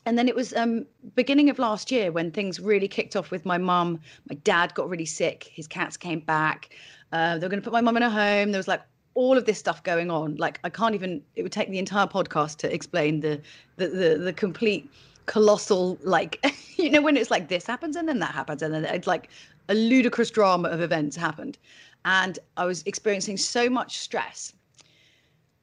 [0.05, 3.45] and then it was um, beginning of last year when things really kicked off with
[3.45, 3.99] my mum.
[4.29, 5.49] My dad got really sick.
[5.51, 6.75] His cats came back.
[7.11, 8.51] Uh, they were going to put my mum in a home.
[8.51, 8.83] There was like
[9.15, 10.35] all of this stuff going on.
[10.35, 11.23] Like I can't even.
[11.35, 13.41] It would take the entire podcast to explain the
[13.77, 14.89] the the, the complete
[15.25, 16.39] colossal like
[16.75, 19.29] you know when it's like this happens and then that happens and then it's like
[19.69, 21.57] a ludicrous drama of events happened
[22.05, 24.53] and I was experiencing so much stress.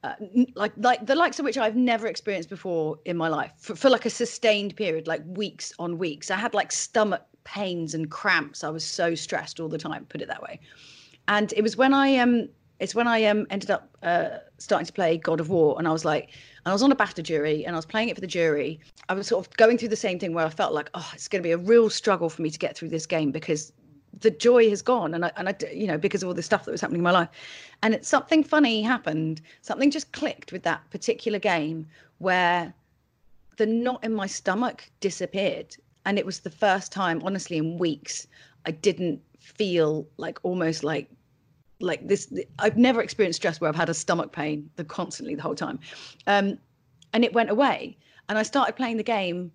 [0.03, 0.15] Uh,
[0.55, 3.89] like like the likes of which I've never experienced before in my life for, for
[3.89, 6.29] like a sustained period, like weeks on weeks.
[6.29, 8.65] I had like stomach pains and cramps.
[8.65, 10.59] I was so stressed all the time, put it that way.
[11.29, 14.91] And it was when I um it's when I um ended up uh, starting to
[14.91, 17.65] play God of War, and I was like, and I was on a BAFTA jury,
[17.65, 18.81] and I was playing it for the jury.
[19.07, 21.29] I was sort of going through the same thing where I felt like, oh, it's
[21.29, 23.71] going to be a real struggle for me to get through this game because
[24.19, 26.65] the joy has gone and I, and I you know because of all the stuff
[26.65, 27.29] that was happening in my life.
[27.81, 29.41] And it's something funny happened.
[29.61, 31.87] Something just clicked with that particular game
[32.19, 32.73] where
[33.57, 35.75] the knot in my stomach disappeared.
[36.05, 38.27] And it was the first time honestly in weeks
[38.65, 41.09] i didn't feel like almost like
[41.79, 45.41] like this i've never experienced stress where i've had a stomach pain the constantly the
[45.41, 45.79] whole time.
[46.27, 46.57] Um
[47.13, 47.97] and it went away.
[48.29, 49.51] And i started playing the game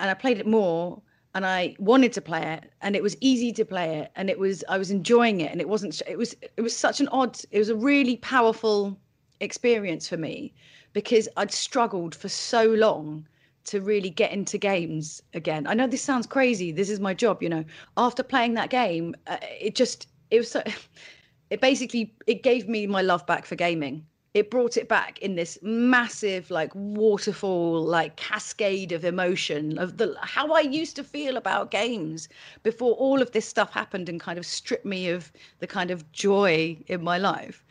[0.00, 1.00] and i played it more
[1.34, 4.38] and I wanted to play it and it was easy to play it and it
[4.38, 7.38] was I was enjoying it and it wasn't it was it was such an odd
[7.50, 8.96] it was a really powerful
[9.40, 10.54] experience for me
[10.92, 13.26] because I'd struggled for so long
[13.64, 15.66] to really get into games again.
[15.66, 16.70] I know this sounds crazy.
[16.70, 17.64] This is my job, you know.
[17.96, 20.62] After playing that game, uh, it just it was so
[21.50, 25.36] it basically it gave me my love back for gaming it brought it back in
[25.36, 31.36] this massive like waterfall like cascade of emotion of the how i used to feel
[31.36, 32.28] about games
[32.64, 36.10] before all of this stuff happened and kind of stripped me of the kind of
[36.12, 37.64] joy in my life.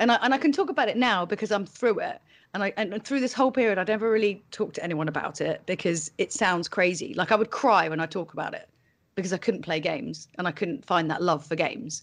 [0.00, 2.20] And i and i can talk about it now because i'm through it.
[2.54, 5.62] And I and through this whole period I never really talked to anyone about it
[5.66, 7.14] because it sounds crazy.
[7.14, 8.68] Like I would cry when I talk about it
[9.14, 12.02] because I couldn't play games and I couldn't find that love for games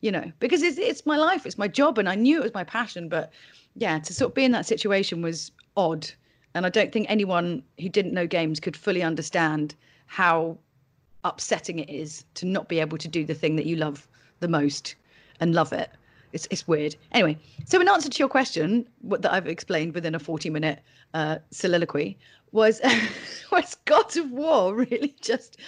[0.00, 2.54] you know, because it's it's my life, it's my job, and I knew it was
[2.54, 3.08] my passion.
[3.08, 3.32] But
[3.74, 6.08] yeah, to sort of be in that situation was odd,
[6.54, 9.74] and I don't think anyone who didn't know games could fully understand
[10.06, 10.58] how
[11.24, 14.06] upsetting it is to not be able to do the thing that you love
[14.40, 14.94] the most
[15.40, 15.90] and love it.
[16.32, 16.96] It's it's weird.
[17.12, 20.80] Anyway, so in answer to your question, what that I've explained within a forty minute
[21.14, 22.18] uh, soliloquy,
[22.52, 22.80] was
[23.52, 25.58] was God of War really just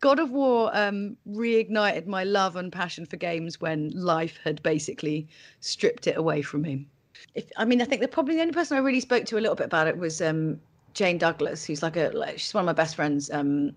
[0.00, 5.28] God of War um, reignited my love and passion for games when life had basically
[5.60, 6.86] stripped it away from me.
[7.34, 9.40] If I mean, I think the probably the only person I really spoke to a
[9.40, 10.60] little bit about it was um,
[10.94, 13.30] Jane Douglas, who's like a like, she's one of my best friends.
[13.30, 13.72] Um,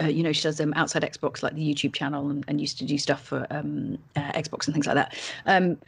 [0.00, 2.78] uh, you know, she does um, outside Xbox, like the YouTube channel, and, and used
[2.78, 5.16] to do stuff for um, uh, Xbox and things like that.
[5.46, 5.78] Um,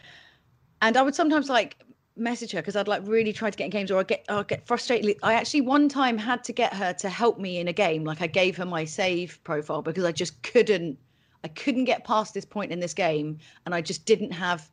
[0.80, 1.76] and I would sometimes like
[2.20, 4.42] message her because I'd like really try to get in games or I get I
[4.42, 5.16] get frustrated.
[5.22, 8.04] I actually one time had to get her to help me in a game.
[8.04, 10.98] Like I gave her my save profile because I just couldn't
[11.42, 14.70] I couldn't get past this point in this game and I just didn't have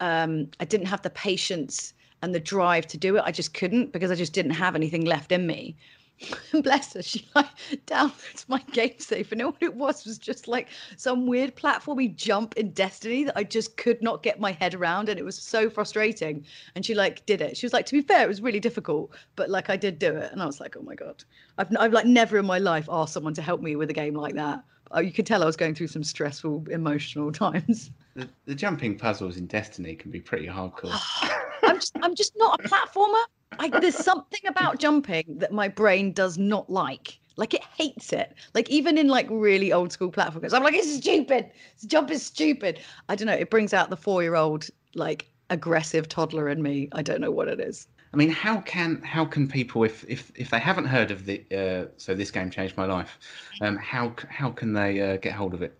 [0.00, 3.22] um I didn't have the patience and the drive to do it.
[3.24, 5.76] I just couldn't because I just didn't have anything left in me.
[6.62, 7.48] bless her, she like
[7.86, 12.56] downloads my game save, and all it was was just like some weird platformy jump
[12.56, 15.68] in Destiny that I just could not get my head around, and it was so
[15.68, 16.44] frustrating.
[16.74, 17.56] And she like did it.
[17.56, 20.14] She was like, to be fair, it was really difficult, but like I did do
[20.14, 21.24] it, and I was like, oh my god,
[21.58, 24.14] I've I've like never in my life asked someone to help me with a game
[24.14, 24.64] like that.
[24.94, 27.90] Uh, you could tell I was going through some stressful emotional times.
[28.14, 30.94] The, the jumping puzzles in Destiny can be pretty hardcore.
[31.62, 33.24] I'm just I'm just not a platformer.
[33.58, 37.18] I, there's something about jumping that my brain does not like.
[37.36, 38.34] Like it hates it.
[38.54, 41.50] Like even in like really old school platforms, I'm like, it's stupid.
[41.76, 42.80] This jump is stupid.
[43.08, 43.34] I don't know.
[43.34, 46.88] It brings out the four year old like aggressive toddler in me.
[46.92, 47.88] I don't know what it is.
[48.12, 51.44] I mean, how can how can people, if if if they haven't heard of the
[51.52, 53.18] uh, so this game changed my life,
[53.60, 55.76] um, how how can they uh, get hold of it?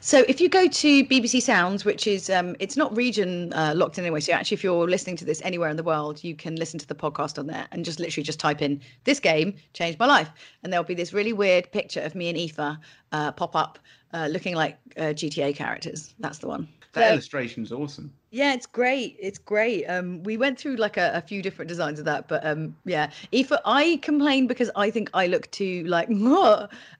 [0.00, 3.98] So if you go to BBC Sounds, which is um, it's not region uh, locked
[3.98, 4.20] in anyway.
[4.20, 6.86] So actually, if you're listening to this anywhere in the world, you can listen to
[6.86, 10.30] the podcast on there and just literally just type in "this game changed my life,"
[10.62, 12.78] and there'll be this really weird picture of me and Aoife
[13.12, 13.78] uh, pop up,
[14.12, 16.14] uh, looking like uh, GTA characters.
[16.18, 16.68] That's the one.
[16.92, 18.12] That so, illustration's awesome.
[18.32, 19.18] Yeah, it's great.
[19.20, 19.84] It's great.
[19.84, 23.10] Um, we went through like a, a few different designs of that, but um, yeah,
[23.30, 26.18] Aoife, I complain because I think I look too like, and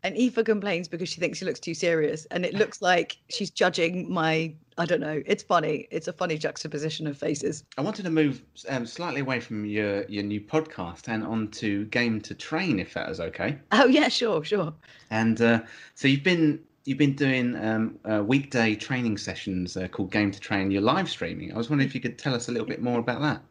[0.05, 4.13] Aoife complains because she thinks she looks too serious, and it looks like she's judging
[4.13, 4.55] my.
[4.79, 5.23] I don't know.
[5.27, 5.87] It's funny.
[5.91, 7.65] It's a funny juxtaposition of faces.
[7.79, 12.21] I wanted to move um, slightly away from your your new podcast and onto Game
[12.23, 13.59] to Train, if that is okay.
[13.71, 14.75] Oh yeah, sure, sure.
[15.11, 15.61] And uh,
[15.95, 20.41] so you've been you've been doing um, uh, weekday training sessions uh, called Game to
[20.41, 20.71] Train.
[20.71, 21.53] You're live streaming.
[21.53, 23.43] I was wondering if you could tell us a little bit more about that.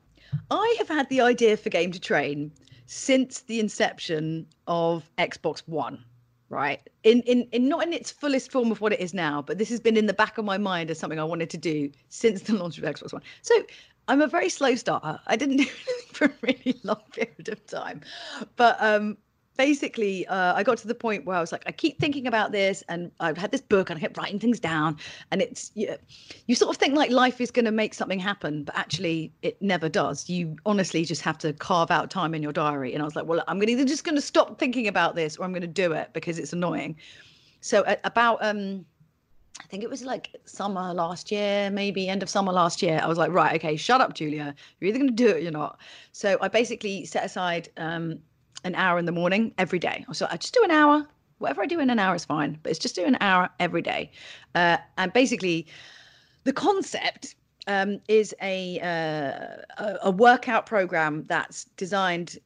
[0.49, 2.51] I have had the idea for Game to Train
[2.85, 6.03] since the inception of Xbox One.
[6.49, 9.57] Right in, in in not in its fullest form of what it is now, but
[9.57, 11.89] this has been in the back of my mind as something I wanted to do
[12.09, 13.21] since the launch of Xbox One.
[13.41, 13.55] So
[14.09, 15.17] I'm a very slow starter.
[15.27, 18.01] I didn't do anything for a really long period of time,
[18.57, 19.15] but um,
[19.57, 22.51] basically uh, i got to the point where i was like i keep thinking about
[22.51, 24.97] this and i've had this book and i kept writing things down
[25.31, 25.95] and it's you,
[26.47, 29.61] you sort of think like life is going to make something happen but actually it
[29.61, 33.05] never does you honestly just have to carve out time in your diary and i
[33.05, 35.51] was like well i'm gonna either just going to stop thinking about this or i'm
[35.51, 36.95] going to do it because it's annoying
[37.59, 38.85] so at about um
[39.59, 42.99] I think it was like summer last year, maybe end of summer last year.
[43.01, 44.55] I was like, right, okay, shut up, Julia.
[44.79, 45.79] You're either going to do it or you're not.
[46.13, 48.19] So I basically set aside um,
[48.63, 50.05] an hour in the morning every day.
[50.13, 51.05] So I just do an hour.
[51.39, 53.81] Whatever I do in an hour is fine, but it's just do an hour every
[53.81, 54.11] day.
[54.53, 55.65] Uh, and basically,
[56.43, 57.35] the concept
[57.67, 62.37] um, is a, uh, a workout program that's designed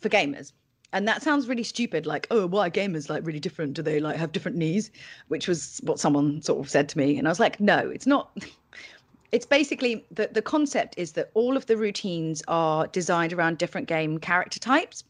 [0.00, 0.52] for gamers.
[0.92, 3.74] And that sounds really stupid, like, oh, why are gamers like really different?
[3.74, 4.90] Do they like have different knees?
[5.28, 7.18] Which was what someone sort of said to me.
[7.18, 8.30] And I was like, no, it's not.
[9.32, 13.88] it's basically the, the concept is that all of the routines are designed around different
[13.88, 15.02] game character types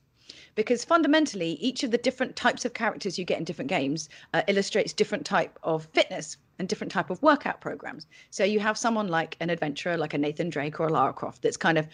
[0.56, 4.42] because fundamentally each of the different types of characters you get in different games uh,
[4.48, 8.06] illustrates different type of fitness and different type of workout programs.
[8.30, 11.42] So you have someone like an adventurer like a nathan drake or a lara croft
[11.42, 11.86] that's kind of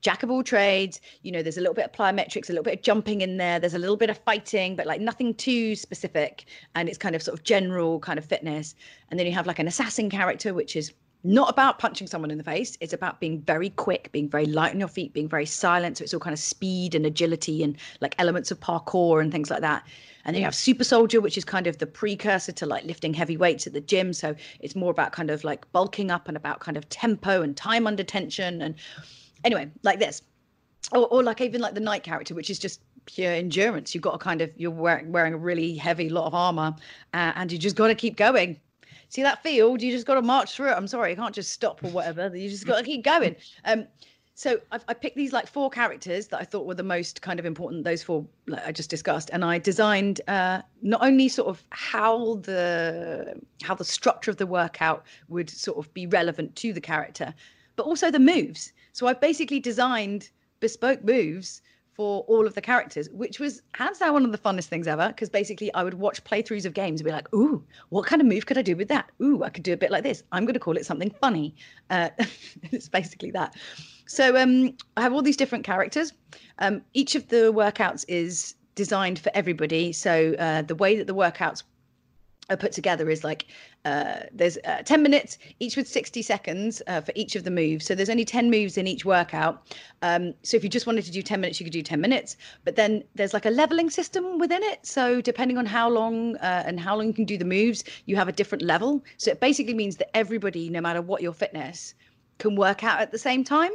[0.00, 1.00] jack of all trades.
[1.22, 3.58] You know there's a little bit of plyometrics a little bit of jumping in there.
[3.58, 6.44] There's a little bit of fighting but like nothing too specific.
[6.74, 8.74] And it's kind of sort of general kind of fitness.
[9.10, 10.92] And then you have like an assassin character which is
[11.24, 12.76] not about punching someone in the face.
[12.80, 15.98] It's about being very quick, being very light on your feet, being very silent.
[15.98, 19.50] So it's all kind of speed and agility and like elements of parkour and things
[19.50, 19.84] like that.
[20.24, 23.14] And then you have Super Soldier, which is kind of the precursor to like lifting
[23.14, 24.12] heavy weights at the gym.
[24.12, 27.56] So it's more about kind of like bulking up and about kind of tempo and
[27.56, 28.62] time under tension.
[28.62, 28.76] And
[29.44, 30.22] anyway, like this.
[30.92, 33.94] Or, or like even like the Knight character, which is just pure endurance.
[33.94, 36.74] You've got to kind of you're wearing, wearing a really heavy lot of armor,
[37.12, 38.60] uh, and you just got to keep going
[39.08, 40.74] see that field, you just got to march through it.
[40.74, 42.34] I'm sorry, you can't just stop or whatever.
[42.36, 43.36] You just got to keep going.
[43.64, 43.86] Um,
[44.34, 47.40] so I've, I picked these like four characters that I thought were the most kind
[47.40, 47.82] of important.
[47.82, 52.36] Those four like I just discussed, and I designed uh, not only sort of how
[52.36, 57.34] the how the structure of the workout would sort of be relevant to the character,
[57.74, 58.72] but also the moves.
[58.92, 61.60] So I've basically designed bespoke moves
[61.98, 65.08] for all of the characters, which was hands down one of the funnest things ever.
[65.08, 68.28] Because basically, I would watch playthroughs of games and be like, "Ooh, what kind of
[68.28, 69.10] move could I do with that?
[69.20, 70.22] Ooh, I could do a bit like this.
[70.30, 71.56] I'm going to call it something funny."
[71.90, 72.10] Uh,
[72.70, 73.56] it's basically that.
[74.06, 76.12] So um, I have all these different characters.
[76.60, 79.92] Um, each of the workouts is designed for everybody.
[79.92, 81.64] So uh, the way that the workouts
[82.50, 83.46] are put together is like
[83.84, 87.86] uh, there's uh, 10 minutes each with 60 seconds uh, for each of the moves.
[87.86, 89.66] So there's only 10 moves in each workout.
[90.02, 92.36] Um, so if you just wanted to do 10 minutes you could do 10 minutes.
[92.64, 94.84] But then there's like a leveling system within it.
[94.86, 98.16] So depending on how long uh, and how long you can do the moves you
[98.16, 99.04] have a different level.
[99.16, 101.94] So it basically means that everybody no matter what your fitness
[102.38, 103.72] can work out at the same time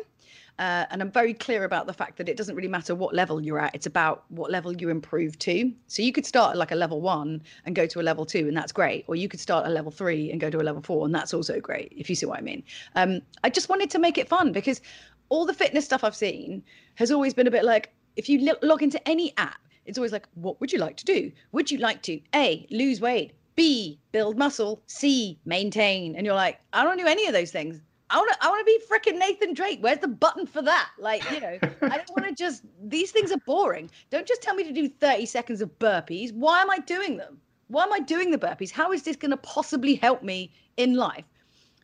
[0.59, 3.41] uh, and I'm very clear about the fact that it doesn't really matter what level
[3.41, 3.73] you're at.
[3.73, 5.71] It's about what level you improve to.
[5.87, 8.47] So you could start at like a level one and go to a level two,
[8.47, 9.05] and that's great.
[9.07, 11.33] Or you could start at level three and go to a level four, and that's
[11.33, 12.63] also great, if you see what I mean.
[12.95, 14.81] Um, I just wanted to make it fun because
[15.29, 16.63] all the fitness stuff I've seen
[16.95, 20.27] has always been a bit like if you log into any app, it's always like,
[20.35, 21.31] what would you like to do?
[21.51, 23.33] Would you like to A, lose weight?
[23.55, 24.81] B, build muscle?
[24.87, 26.15] C, maintain?
[26.15, 27.81] And you're like, I don't do any of those things.
[28.13, 29.79] I want to I want to be freaking Nathan Drake.
[29.81, 30.91] Where's the button for that?
[30.99, 33.89] Like, you know, I don't want to just these things are boring.
[34.11, 36.31] Don't just tell me to do 30 seconds of burpees.
[36.31, 37.41] Why am I doing them?
[37.67, 38.69] Why am I doing the burpees?
[38.69, 41.25] How is this going to possibly help me in life?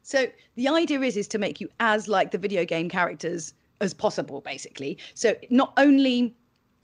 [0.04, 3.94] So the idea is is to make you as like the video game characters as
[3.94, 5.00] possible, basically.
[5.16, 6.36] So not only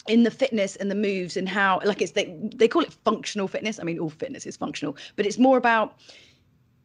[0.08, 3.48] in the fitness and the moves and how like it's they they call it functional
[3.48, 3.80] fitness.
[3.80, 6.00] I mean, all fitness is functional, but it's more about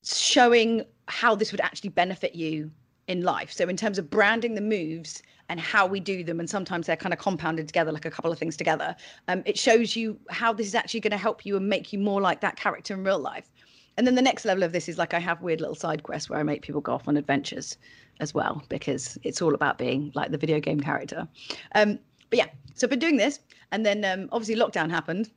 [0.05, 2.71] showing how this would actually benefit you
[3.09, 3.53] in life.
[3.53, 6.97] So in terms of branding the moves and how we do them, and sometimes they're
[6.97, 8.95] kind of compounded together, like a couple of things together.
[9.27, 11.99] Um, it shows you how this is actually going to help you and make you
[11.99, 13.51] more like that character in real life.
[13.97, 16.31] And then the next level of this is like I have weird little side quests
[16.31, 17.77] where I make people go off on adventures
[18.21, 21.27] as well because it's all about being like the video game character.
[21.75, 21.99] Um,
[22.31, 23.41] but yeah, so I've been doing this,
[23.73, 25.31] and then um, obviously lockdown happened,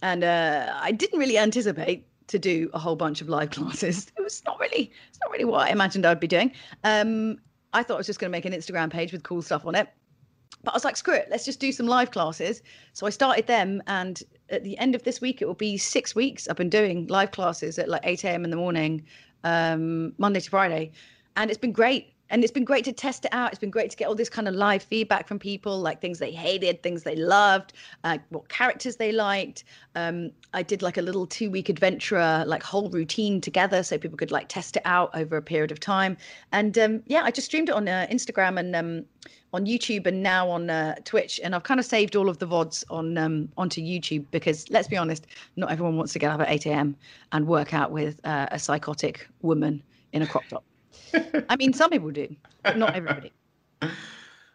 [0.00, 4.10] and uh, I didn't really anticipate to do a whole bunch of live classes.
[4.16, 6.52] It was not really, it's not really what I imagined I'd be doing.
[6.84, 7.38] Um,
[7.72, 9.74] I thought I was just going to make an Instagram page with cool stuff on
[9.74, 9.88] it.
[10.64, 12.62] But I was like, screw it, let's just do some live classes.
[12.92, 16.14] So I started them, and at the end of this week, it will be six
[16.14, 16.46] weeks.
[16.46, 18.44] I've been doing live classes at like 8 a.m.
[18.44, 19.04] in the morning,
[19.42, 20.92] um, Monday to Friday,
[21.36, 23.52] and it's been great and it's been great to test it out.
[23.52, 26.18] It's been great to get all this kind of live feedback from people, like things
[26.18, 27.74] they hated, things they loved,
[28.04, 29.64] uh, what characters they liked.
[29.94, 34.16] Um, I did like a little two week adventure, like whole routine together, so people
[34.16, 36.16] could like test it out over a period of time.
[36.52, 39.04] And um, yeah, I just streamed it on uh, Instagram and um,
[39.52, 41.38] on YouTube and now on uh, Twitch.
[41.44, 44.88] And I've kind of saved all of the vods on um, onto YouTube because let's
[44.88, 45.26] be honest,
[45.56, 46.96] not everyone wants to get up at 8 a.m.
[47.32, 49.82] and work out with uh, a psychotic woman
[50.14, 50.64] in a crop top.
[51.48, 53.32] I mean, some people do, but not everybody.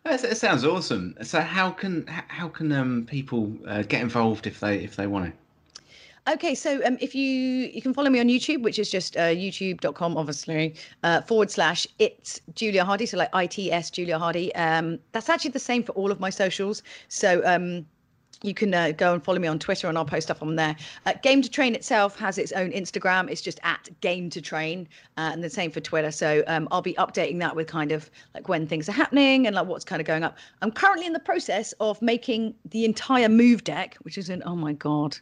[0.09, 1.15] It sounds awesome.
[1.21, 5.33] So, how can how can um, people uh, get involved if they if they want
[5.33, 6.33] to?
[6.33, 7.25] Okay, so um, if you
[7.73, 11.88] you can follow me on YouTube, which is just uh, youtube.com, obviously, uh, forward slash
[11.99, 14.53] it's Julia Hardy, so like ITS Julia Hardy.
[14.55, 16.83] Um, that's actually the same for all of my socials.
[17.07, 17.85] So um,
[18.43, 20.75] you can uh, go and follow me on Twitter and I'll post stuff on there.
[21.05, 23.29] Uh, Game to Train itself has its own Instagram.
[23.29, 26.11] It's just at Game to Train, uh, and the same for Twitter.
[26.11, 29.55] So um, I'll be updating that with kind of like when things are happening and
[29.55, 30.38] like what's kind of going up.
[30.61, 34.55] I'm currently in the process of making the entire move deck, which is in oh
[34.55, 35.17] my god.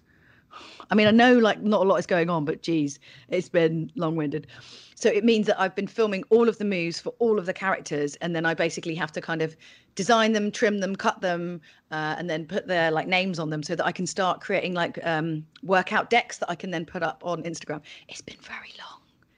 [0.90, 3.00] I mean, I know like not a lot is going on, but geez,
[3.30, 4.48] it's been long-winded.
[4.96, 7.54] So it means that I've been filming all of the moves for all of the
[7.54, 9.56] characters, and then I basically have to kind of
[9.96, 13.64] design them, trim them, cut them, uh, and then put their like names on them
[13.64, 17.04] so that I can start creating like um, workout decks that I can then put
[17.04, 17.82] up on Instagram.
[18.08, 18.95] It's been very long.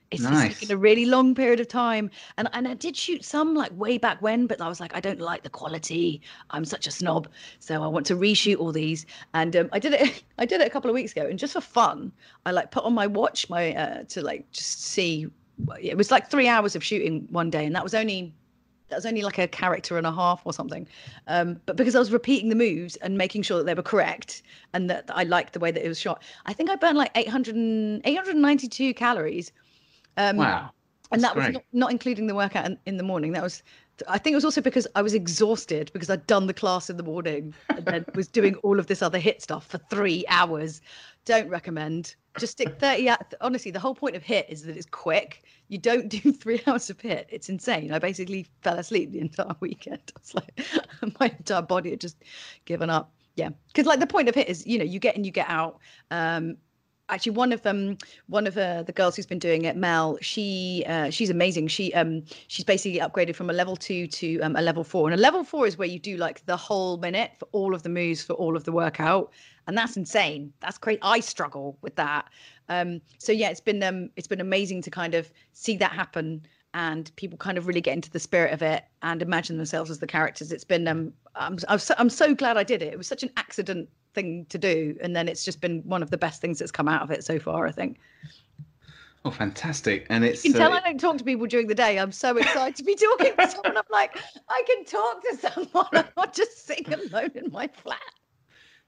[0.10, 0.60] It's, nice.
[0.60, 3.98] taken a really long period of time, and and I did shoot some like way
[3.98, 6.22] back when, but I was like, I don't like the quality.
[6.52, 7.28] I'm such a snob,
[7.60, 9.06] so I want to reshoot all these.
[9.34, 10.24] And um, I did it.
[10.38, 12.12] I did it a couple of weeks ago, and just for fun,
[12.46, 15.28] I like put on my watch my uh, to like just see
[15.82, 18.34] it was like three hours of shooting one day, and that was only
[18.90, 20.88] that was only like a character and a half or something.
[21.28, 24.44] Um, but because I was repeating the moves and making sure that they were correct
[24.74, 27.12] and that, I liked the way that it was shot, I think I burned like
[27.16, 29.52] 800 892 calories.
[30.18, 30.72] Um, wow.
[31.12, 31.48] and that great.
[31.48, 33.32] was not, not, including the workout in, in, the morning.
[33.32, 33.64] That was,
[34.08, 36.98] I think it was also because I was exhausted because I'd done the class in
[36.98, 40.82] the morning and then was doing all of this other HIIT stuff for three hours.
[41.26, 43.12] Don't recommend just stick 30
[43.42, 46.90] honestly the whole point of HIIT is that it's quick you don't do three hours
[46.90, 50.66] of HIIT it's insane i basically fell asleep the entire weekend it's like
[51.20, 52.24] my entire body had just
[52.66, 55.24] given up yeah because like the point of HIIT is you know you get in
[55.24, 55.80] you get out
[56.12, 56.58] um
[57.10, 57.98] actually one of um
[58.28, 61.68] one of uh, the girls who's been doing it mel she uh, she's amazing.
[61.68, 65.08] She um she's basically upgraded from a level two to um, a level four.
[65.10, 67.84] And a level four is where you do like the whole minute for all of
[67.84, 69.32] the moves for all of the workout.
[69.68, 70.54] And that's insane.
[70.62, 71.00] That's great.
[71.02, 72.30] I struggle with that.
[72.70, 76.46] Um so yeah it's been um it's been amazing to kind of see that happen
[76.74, 80.00] and people kind of really get into the spirit of it and imagine themselves as
[80.00, 80.52] the characters.
[80.52, 82.94] It's been um i'm i'm so, I'm so glad i did it.
[82.94, 86.10] It was such an accident thing to do and then it's just been one of
[86.10, 87.98] the best things that's come out of it so far i think
[89.26, 90.06] Oh, fantastic!
[90.10, 92.00] And it's you can tell uh, I don't talk to people during the day.
[92.00, 93.76] I'm so excited to be talking to someone.
[93.76, 95.88] I'm like, I can talk to someone.
[95.92, 98.00] I'm not just sitting alone in my flat.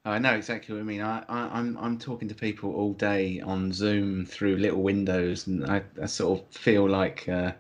[0.06, 1.02] I know exactly what I mean.
[1.02, 5.48] I, I, am I'm, I'm talking to people all day on Zoom through little windows,
[5.48, 7.52] and I, I sort of feel like uh,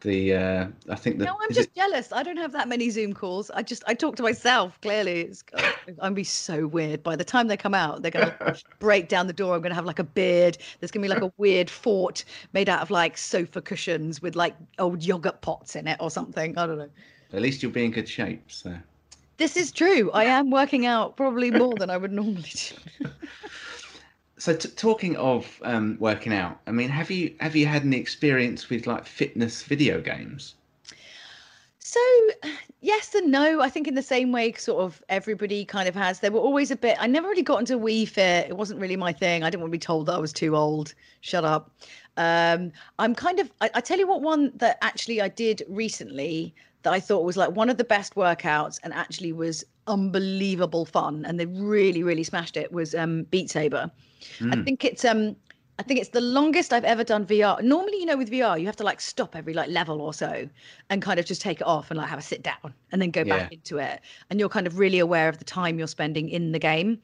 [0.00, 1.24] the uh, I think the.
[1.24, 1.74] No, I'm just it...
[1.74, 2.12] jealous.
[2.12, 3.50] I don't have that many Zoom calls.
[3.50, 4.80] I just I talk to myself.
[4.80, 7.02] Clearly, it's I'm gonna be so weird.
[7.02, 9.54] By the time they come out, they're gonna break down the door.
[9.54, 10.58] I'm gonna have like a beard.
[10.80, 14.54] There's gonna be like a weird fort made out of like sofa cushions with like
[14.78, 16.56] old yogurt pots in it or something.
[16.56, 16.90] I don't know.
[17.32, 18.50] At least you'll be in good shape.
[18.50, 18.74] So.
[19.36, 20.10] This is true.
[20.12, 22.50] I am working out probably more than I would normally
[23.00, 23.06] do.
[24.38, 27.96] so t- talking of um, working out, I mean, have you have you had any
[27.98, 30.54] experience with like fitness video games?
[31.78, 32.00] So
[32.80, 33.60] yes and no.
[33.60, 36.20] I think in the same way, sort of everybody kind of has.
[36.20, 36.96] There were always a bit.
[37.00, 38.48] I never really got into Wii Fit.
[38.48, 39.42] It wasn't really my thing.
[39.42, 40.94] I didn't want to be told that I was too old.
[41.20, 41.70] Shut up.
[42.16, 43.50] Um, I'm kind of.
[43.60, 44.22] I, I tell you what.
[44.22, 48.14] One that actually I did recently that I thought was like one of the best
[48.14, 51.24] workouts and actually was unbelievable fun.
[51.24, 53.90] And they really, really smashed it was um, Beat Saber.
[54.38, 54.52] Mm.
[54.52, 54.64] I hmm.
[54.64, 55.36] think it's um
[55.78, 57.62] I think it's the longest I've ever done VR.
[57.62, 60.48] Normally, you know, with VR, you have to like stop every like level or so
[60.90, 63.12] and kind of just take it off and like have a sit down and then
[63.12, 63.38] go yeah.
[63.38, 64.00] back into it.
[64.28, 66.98] And you're kind of really aware of the time you're spending in the game.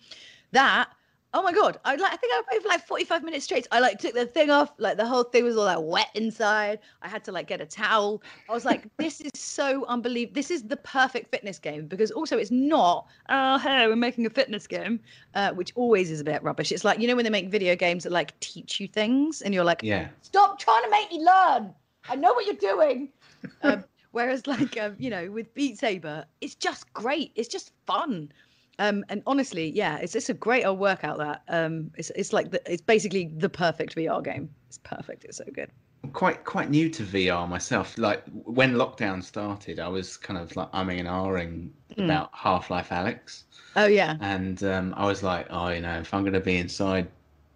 [0.50, 0.88] That
[1.36, 1.80] Oh my god!
[1.84, 2.12] I like.
[2.12, 3.66] I think I played for like forty-five minutes straight.
[3.72, 4.70] I like took the thing off.
[4.78, 6.78] Like the whole thing was all like wet inside.
[7.02, 8.22] I had to like get a towel.
[8.48, 10.32] I was like, this is so unbelievable.
[10.32, 13.08] This is the perfect fitness game because also it's not.
[13.30, 15.00] Oh, hey, we're making a fitness game,
[15.34, 16.70] uh, which always is a bit rubbish.
[16.70, 19.52] It's like you know when they make video games that like teach you things, and
[19.52, 21.74] you're like, yeah, stop trying to make me learn.
[22.08, 23.08] I know what you're doing.
[23.62, 23.82] um,
[24.12, 27.32] whereas like um, you know with Beat Saber, it's just great.
[27.34, 28.30] It's just fun.
[28.78, 31.18] Um, and honestly, yeah, it's it's a great old workout.
[31.18, 34.50] That um, it's it's like the, it's basically the perfect VR game.
[34.68, 35.24] It's perfect.
[35.24, 35.70] It's so good.
[36.12, 37.96] quite quite new to VR myself.
[37.98, 42.04] Like when lockdown started, I was kind of like umming and ahhing mm.
[42.04, 43.44] about Half Life Alyx.
[43.76, 44.16] Oh yeah.
[44.20, 47.08] And um, I was like, oh, you know, if I'm going to be inside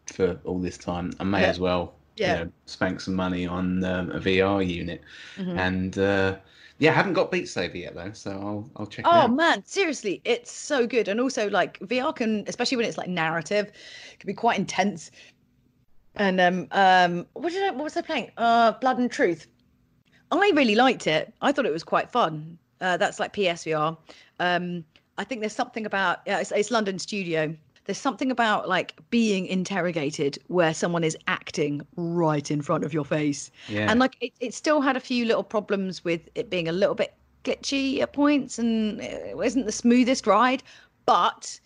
[0.06, 1.48] for all this time, I may yeah.
[1.48, 2.38] as well, yeah.
[2.38, 5.02] you know, spank some money on um, a VR unit.
[5.36, 5.58] Mm-hmm.
[5.58, 6.36] And uh,
[6.78, 9.04] yeah, I haven't got Beat Saber yet though, so I'll I'll check.
[9.08, 13.08] Oh man, seriously, it's so good, and also like VR can, especially when it's like
[13.08, 13.72] narrative,
[14.18, 15.10] can be quite intense.
[16.14, 18.30] And um um, what did I, what was I playing?
[18.36, 19.48] Uh, Blood and Truth.
[20.30, 21.32] I really liked it.
[21.40, 22.58] I thought it was quite fun.
[22.80, 23.96] Uh, that's like PSVR.
[24.38, 24.84] Um,
[25.16, 27.56] I think there's something about yeah, it's, it's London Studio
[27.88, 33.04] there's something about like being interrogated where someone is acting right in front of your
[33.04, 33.50] face.
[33.66, 33.90] Yeah.
[33.90, 36.94] And like it, it still had a few little problems with it being a little
[36.94, 37.14] bit
[37.44, 40.62] glitchy at points and it wasn't the smoothest ride.
[41.06, 41.58] But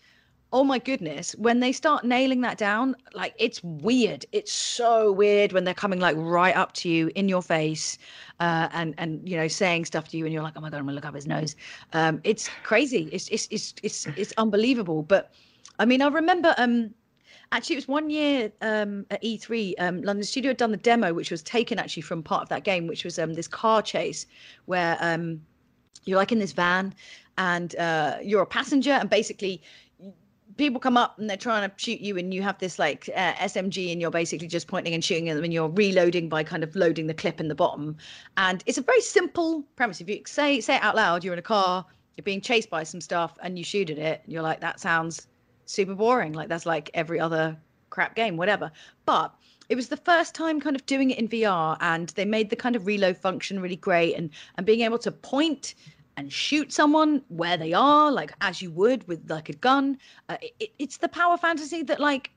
[0.52, 4.24] oh my goodness, when they start nailing that down, like it's weird.
[4.30, 7.98] It's so weird when they're coming like right up to you in your face,
[8.38, 10.78] uh, and and you know saying stuff to you, and you're like, oh my god,
[10.78, 11.56] I'm gonna look up his nose.
[11.94, 13.08] Um, it's crazy.
[13.10, 15.02] It's it's it's it's it's unbelievable.
[15.02, 15.32] But
[15.82, 16.94] I mean, I remember um,
[17.50, 21.12] actually it was one year um, at E3, um, London Studio had done the demo,
[21.12, 24.26] which was taken actually from part of that game, which was um, this car chase
[24.66, 25.40] where um,
[26.04, 26.94] you're like in this van
[27.36, 29.60] and uh, you're a passenger, and basically
[30.56, 33.32] people come up and they're trying to shoot you and you have this like uh,
[33.32, 36.62] smg and you're basically just pointing and shooting at them and you're reloading by kind
[36.62, 37.96] of loading the clip in the bottom.
[38.36, 40.00] And it's a very simple premise.
[40.00, 41.84] If you say say it out loud you're in a car
[42.16, 44.78] you're being chased by some stuff and you shoot at it and you're like that
[44.78, 45.26] sounds
[45.66, 46.32] super boring.
[46.32, 47.56] Like that's like every other
[47.90, 48.70] crap game, whatever.
[49.04, 49.34] But
[49.68, 52.56] it was the first time kind of doing it in VR and they made the
[52.56, 55.74] kind of reload function really great and and being able to point
[56.16, 59.96] and shoot someone where they are like as you would with like a gun
[60.28, 62.30] uh, it, it's the power fantasy that like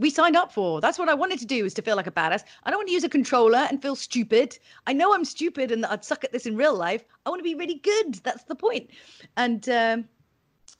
[0.00, 0.80] we signed up for.
[0.80, 2.42] That's what i wanted to do is to feel like a badass.
[2.64, 4.58] I don't want to use a controller and feel stupid.
[4.86, 7.04] I know i'm stupid and that i'd suck at this in real life.
[7.24, 8.14] I want to be really good.
[8.24, 8.90] That's the point.
[9.36, 10.08] And um,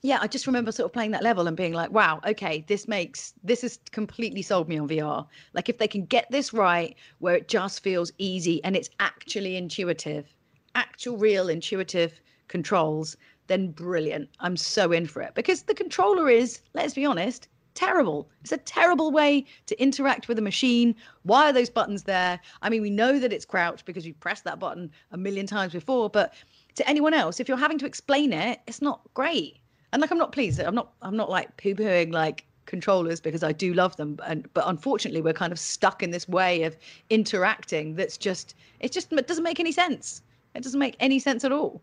[0.03, 2.87] yeah, I just remember sort of playing that level and being like, wow, okay, this
[2.87, 5.27] makes this has completely sold me on VR.
[5.53, 9.57] Like if they can get this right where it just feels easy and it's actually
[9.57, 10.25] intuitive,
[10.73, 14.29] actual real intuitive controls, then brilliant.
[14.39, 15.35] I'm so in for it.
[15.35, 18.27] Because the controller is, let's be honest, terrible.
[18.41, 20.95] It's a terrible way to interact with a machine.
[21.23, 22.39] Why are those buttons there?
[22.63, 25.73] I mean, we know that it's crouched because we pressed that button a million times
[25.73, 26.33] before, but
[26.73, 29.60] to anyone else, if you're having to explain it, it's not great
[29.93, 30.59] and like I'm not pleased.
[30.59, 30.93] I'm not.
[31.01, 34.17] I'm not like poo pooing like controllers because I do love them.
[34.25, 36.77] And but unfortunately, we're kind of stuck in this way of
[37.09, 40.21] interacting that's just it just it doesn't make any sense.
[40.55, 41.81] It doesn't make any sense at all.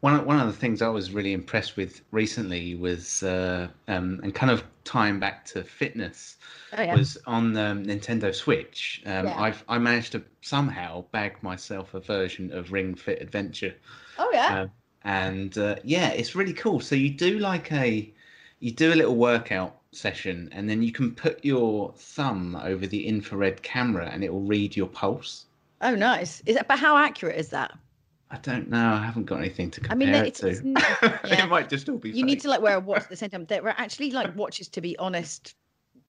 [0.00, 4.34] One one of the things I was really impressed with recently was uh, um, and
[4.34, 6.36] kind of tying back to fitness
[6.76, 6.96] oh, yeah.
[6.96, 9.02] was on the Nintendo Switch.
[9.04, 9.40] Um, yeah.
[9.40, 13.74] I've I managed to somehow bag myself a version of Ring Fit Adventure.
[14.18, 14.62] Oh yeah.
[14.62, 14.66] Uh,
[15.04, 16.80] and uh, yeah, it's really cool.
[16.80, 18.12] So you do like a
[18.60, 23.06] you do a little workout session, and then you can put your thumb over the
[23.06, 25.46] infrared camera, and it will read your pulse.
[25.80, 26.42] Oh, nice!
[26.46, 27.72] Is that, but how accurate is that?
[28.30, 28.92] I don't know.
[28.92, 30.48] I haven't got anything to compare I mean, it to.
[30.48, 31.44] It's, yeah.
[31.44, 32.10] it might just all be.
[32.10, 32.24] You fake.
[32.24, 33.44] need to like wear a watch at the same time.
[33.46, 35.54] There are actually like watches, to be honest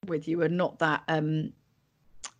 [0.05, 1.51] with you, are not that um,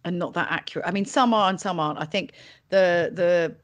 [0.04, 0.88] and not that accurate.
[0.88, 2.00] I mean, some are and some aren't.
[2.00, 2.34] I think
[2.70, 3.56] the the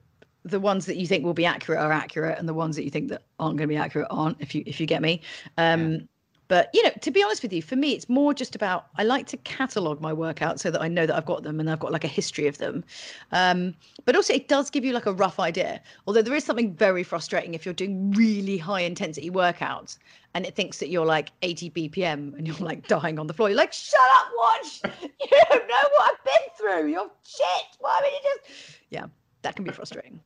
[0.49, 2.89] the ones that you think will be accurate are accurate, and the ones that you
[2.89, 4.37] think that aren't going to be accurate aren't.
[4.39, 5.21] If you if you get me.
[5.57, 5.99] Um, yeah.
[6.47, 9.03] But you know, to be honest with you, for me, it's more just about I
[9.03, 11.79] like to catalog my workouts so that I know that I've got them and I've
[11.79, 12.85] got like a history of them.
[13.31, 13.75] Um,
[14.05, 15.81] but also, it does give you like a rough idea.
[16.05, 19.97] Although there is something very frustrating if you're doing really high intensity workouts
[20.33, 23.49] and it thinks that you're like 80 BPM and you're like dying on the floor.
[23.49, 24.81] You're like, shut up, watch!
[25.19, 26.91] You don't know what I've been through.
[26.91, 27.65] You're shit.
[27.79, 28.79] Why would you just?
[28.89, 29.07] Yeah,
[29.41, 30.21] that can be frustrating.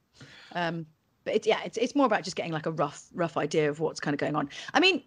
[0.54, 0.86] Um,
[1.24, 3.80] but it's yeah, it's it's more about just getting like a rough rough idea of
[3.80, 4.49] what's kind of going on.
[4.74, 5.04] I mean,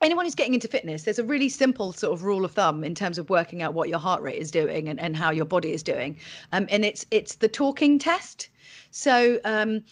[0.00, 2.94] anyone who's getting into fitness, there's a really simple sort of rule of thumb in
[2.94, 5.72] terms of working out what your heart rate is doing and, and how your body
[5.72, 6.18] is doing.
[6.52, 8.48] Um, and it's it's the talking test.
[8.90, 9.82] So um,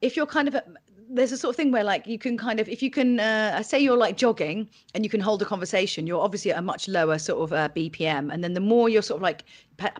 [0.00, 0.56] if you're kind of
[1.12, 3.62] there's a sort of thing where like you can kind of if you can uh,
[3.62, 6.86] say you're like jogging and you can hold a conversation you're obviously at a much
[6.86, 9.44] lower sort of uh, bpm and then the more you're sort of like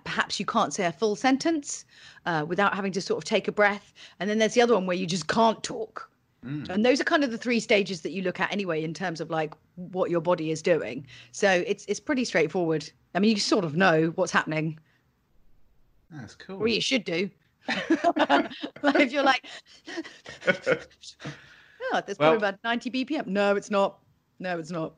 [0.05, 1.85] perhaps you can't say a full sentence
[2.27, 3.93] uh, without having to sort of take a breath.
[4.19, 6.09] And then there's the other one where you just can't talk.
[6.43, 6.71] Mm.
[6.71, 9.21] and those are kind of the three stages that you look at anyway in terms
[9.21, 11.07] of like what your body is doing.
[11.33, 12.91] So it's it's pretty straightforward.
[13.15, 14.79] I mean you sort of know what's happening.
[16.11, 16.59] That's cool.
[16.59, 17.29] Or you should do
[18.83, 19.45] like if you're like,
[20.47, 23.27] oh, there's well, probably about 90 BPM.
[23.27, 23.99] No, it's not.
[24.39, 24.95] No, it's not.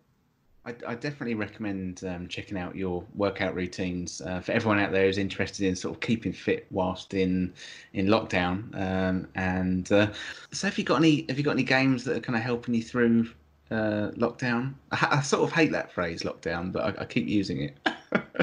[0.65, 5.07] I, I definitely recommend um, checking out your workout routines uh, for everyone out there
[5.07, 7.53] who's interested in sort of keeping fit whilst in
[7.95, 8.73] in lockdown.
[8.81, 10.13] Um, and uh,
[10.53, 12.75] so, have you got any have you got any games that are kind of helping
[12.75, 13.31] you through
[13.73, 14.75] uh, lockdown?
[14.93, 17.77] I, I, sort of hate that phrase lockdown, but I, I keep using it.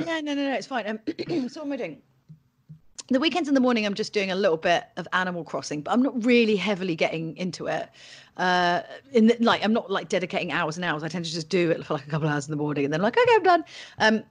[0.06, 0.88] yeah, no, no, no, it's fine.
[0.90, 1.00] Um,
[1.48, 2.02] so what am I doing?
[3.12, 5.92] The weekends in the morning i'm just doing a little bit of animal crossing but
[5.92, 7.90] i'm not really heavily getting into it
[8.38, 8.82] uh
[9.14, 11.72] in the, like i'm not like dedicating hours and hours i tend to just do
[11.72, 13.44] it for like a couple of hours in the morning and then like okay i'm
[13.44, 13.66] done
[14.00, 14.24] um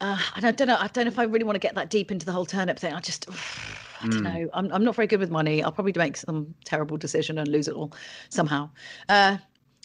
[0.00, 0.76] uh, and I don't know.
[0.78, 2.78] I don't know if I really want to get that deep into the whole turnip
[2.78, 2.92] thing.
[2.92, 3.28] I just,
[4.00, 4.22] I don't mm.
[4.22, 4.50] know.
[4.52, 5.62] I'm, I'm not very good with money.
[5.62, 7.92] I'll probably make some terrible decision and lose it all
[8.28, 8.70] somehow.
[9.08, 9.38] Uh,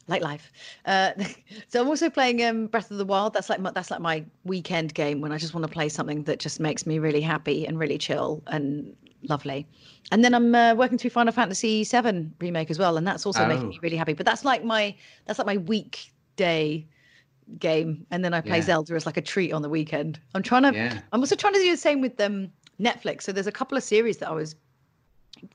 [0.10, 0.52] like life.
[0.86, 1.12] Uh,
[1.68, 3.34] so I'm also playing um, Breath of the Wild.
[3.34, 6.24] That's like my, that's like my weekend game when I just want to play something
[6.24, 9.68] that just makes me really happy and really chill and lovely.
[10.12, 13.44] And then I'm uh, working through Final Fantasy VII remake as well, and that's also
[13.44, 13.48] oh.
[13.48, 14.14] making me really happy.
[14.14, 14.96] But that's like my
[15.26, 16.86] that's like my weekday
[17.58, 18.64] game, and then I play yeah.
[18.64, 20.20] Zelda as like a treat on the weekend.
[20.36, 20.74] I'm trying to.
[20.74, 21.00] Yeah.
[21.12, 23.24] I'm also trying to do the same with um, Netflix.
[23.24, 24.56] So there's a couple of series that I was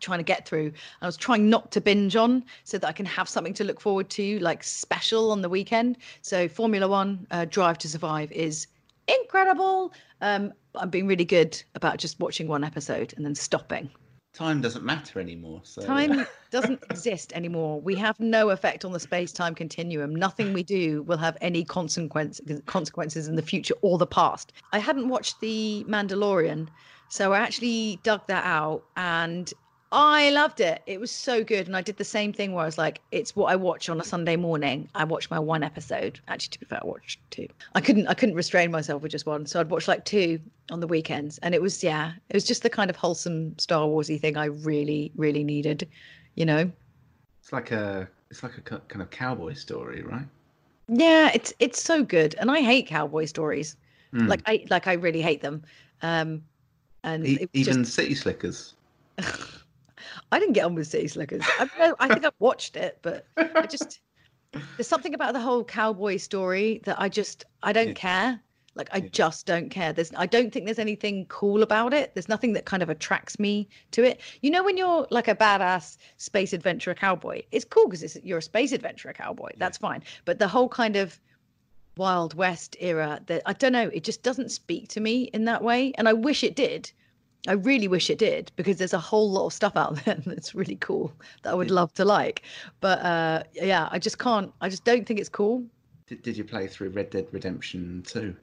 [0.01, 0.72] trying to get through.
[1.03, 3.80] I was trying not to binge on so that I can have something to look
[3.80, 5.99] forward to, like special on the weekend.
[6.22, 8.66] So Formula One, uh, Drive to Survive is
[9.09, 9.93] incredible.
[10.20, 13.91] Um, I'm being really good about just watching one episode and then stopping.
[14.35, 15.61] Time doesn't matter anymore.
[15.62, 15.80] So.
[15.82, 17.80] Time doesn't exist anymore.
[17.80, 20.14] We have no effect on the space-time continuum.
[20.14, 24.53] Nothing we do will have any consequence consequences in the future or the past.
[24.72, 26.66] I hadn't watched The Mandalorian,
[27.09, 29.53] so I actually dug that out and
[29.97, 30.82] I loved it.
[30.86, 31.68] It was so good.
[31.68, 34.01] And I did the same thing where I was like, it's what I watch on
[34.01, 34.88] a Sunday morning.
[34.97, 36.18] I watched my one episode.
[36.26, 37.47] Actually, to be fair, I watched two.
[37.76, 39.47] I couldn't I couldn't restrain myself with just one.
[39.47, 40.40] So I'd watch like two
[40.72, 41.38] on the weekends.
[41.38, 44.47] And it was yeah, it was just the kind of wholesome Star Warsy thing I
[44.47, 45.88] really, really needed,
[46.34, 46.68] you know?
[47.40, 50.26] It's like a it's like a kind of cowboy story, right?
[50.88, 52.34] Yeah, it's it's so good.
[52.40, 53.76] And I hate cowboy stories.
[54.12, 54.26] Mm.
[54.26, 55.62] Like I like I really hate them.
[56.03, 56.42] Um
[57.05, 57.95] and e- even just...
[57.95, 58.74] city slickers.
[60.35, 61.43] I didn't get on with City Slickers.
[61.61, 64.01] I, I think I've watched it, but I just
[64.76, 67.95] there's something about the whole cowboy story that I just I don't yeah.
[67.95, 68.41] care.
[68.74, 69.09] Like I yeah.
[69.12, 69.93] just don't care.
[69.93, 72.12] There's I don't think there's anything cool about it.
[72.14, 74.20] There's nothing that kind of attracts me to it.
[74.43, 78.43] You know when you're like a badass space adventurer cowboy, it's cool because you're a
[78.43, 79.51] space adventurer cowboy.
[79.57, 80.03] That's fine.
[80.24, 81.20] But the whole kind of
[81.97, 85.62] Wild West era that I don't know, it just doesn't speak to me in that
[85.62, 85.93] way.
[85.97, 86.91] And I wish it did.
[87.47, 90.55] I really wish it did because there's a whole lot of stuff out there that's
[90.55, 92.42] really cool that I would love to like.
[92.80, 94.53] But uh, yeah, I just can't.
[94.61, 95.64] I just don't think it's cool.
[96.07, 98.34] Did, did you play through Red Dead Redemption 2?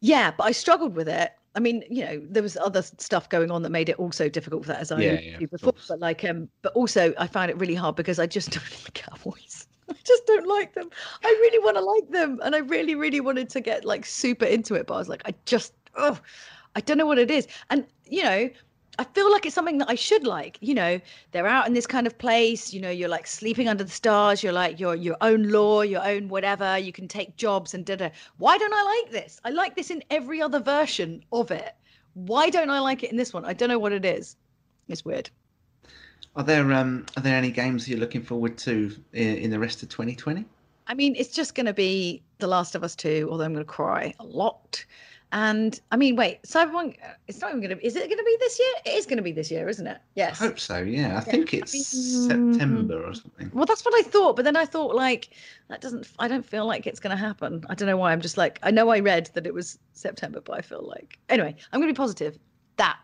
[0.00, 1.32] Yeah, but I struggled with it.
[1.54, 4.62] I mean, you know, there was other stuff going on that made it also difficult
[4.62, 5.74] for that, as I yeah, yeah, before.
[5.86, 8.94] But like, um, but also I found it really hard because I just don't like
[8.94, 9.66] cowboys.
[9.90, 10.90] I just don't like them.
[11.22, 14.46] I really want to like them, and I really, really wanted to get like super
[14.46, 16.18] into it, but I was like, I just, oh,
[16.74, 17.46] I don't know what it is.
[17.68, 18.50] And, you know,
[18.98, 20.58] I feel like it's something that I should like.
[20.60, 21.00] You know,
[21.30, 24.42] they're out in this kind of place, you know, you're like sleeping under the stars,
[24.42, 27.96] you're like your your own law, your own whatever, you can take jobs and da
[27.96, 28.10] da.
[28.36, 29.40] Why don't I like this?
[29.44, 31.74] I like this in every other version of it.
[32.14, 33.46] Why don't I like it in this one?
[33.46, 34.36] I don't know what it is.
[34.88, 35.30] It's weird.
[36.36, 39.82] Are there um are there any games you're looking forward to in, in the rest
[39.82, 40.44] of 2020?
[40.86, 43.64] I mean, it's just going to be The Last of Us 2, although I'm going
[43.64, 44.84] to cry a lot.
[45.32, 48.18] And I mean, wait, Cyberpunk, uh, it's not even going to be, is it going
[48.18, 48.72] to be this year?
[48.84, 49.98] It is going to be this year, isn't it?
[50.14, 50.40] Yes.
[50.40, 51.06] I hope so, yeah.
[51.06, 51.20] I yeah.
[51.20, 51.74] think it's
[52.30, 53.50] I mean, September or something.
[53.54, 54.36] Well, that's what I thought.
[54.36, 55.30] But then I thought, like,
[55.68, 57.64] that doesn't, I don't feel like it's going to happen.
[57.70, 58.12] I don't know why.
[58.12, 61.18] I'm just like, I know I read that it was September, but I feel like,
[61.30, 62.38] anyway, I'm going to be positive.
[62.76, 62.98] That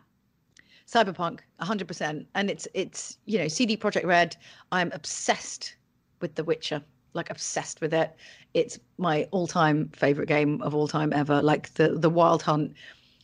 [0.87, 2.27] Cyberpunk, 100%.
[2.35, 4.37] And it's, it's, you know, CD Projekt Red.
[4.71, 5.77] I'm obsessed
[6.21, 6.83] with The Witcher
[7.19, 8.17] like obsessed with it.
[8.55, 11.43] It's my all-time favorite game of all time ever.
[11.43, 12.73] Like the the Wild Hunt.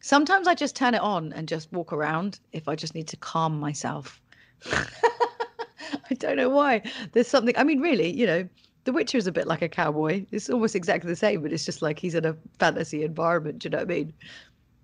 [0.00, 3.16] Sometimes I just turn it on and just walk around if I just need to
[3.16, 4.20] calm myself.
[6.10, 6.82] I don't know why.
[7.12, 7.54] There's something.
[7.56, 8.46] I mean, really, you know,
[8.84, 10.26] The Witcher is a bit like a cowboy.
[10.30, 13.60] It's almost exactly the same, but it's just like he's in a fantasy environment.
[13.60, 14.12] Do you know what I mean?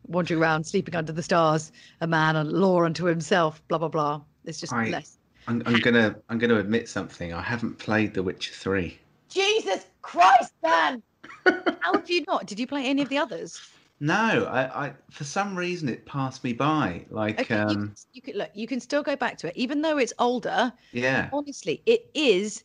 [0.07, 3.63] Wandering around, sleeping under the stars, a man, a law unto himself.
[3.69, 4.23] Blah blah blah.
[4.47, 5.20] It's just I- less.
[5.51, 7.33] I'm, I'm gonna I'm gonna admit something.
[7.33, 8.99] I haven't played The Witcher Three.
[9.29, 11.03] Jesus Christ, man!
[11.81, 12.47] How have you not?
[12.47, 13.61] Did you play any of the others?
[13.99, 17.05] No, I, I for some reason it passed me by.
[17.11, 18.51] Like, Okay, you, um, can, you can look.
[18.55, 20.73] You can still go back to it, even though it's older.
[20.93, 22.63] yeah, honestly it is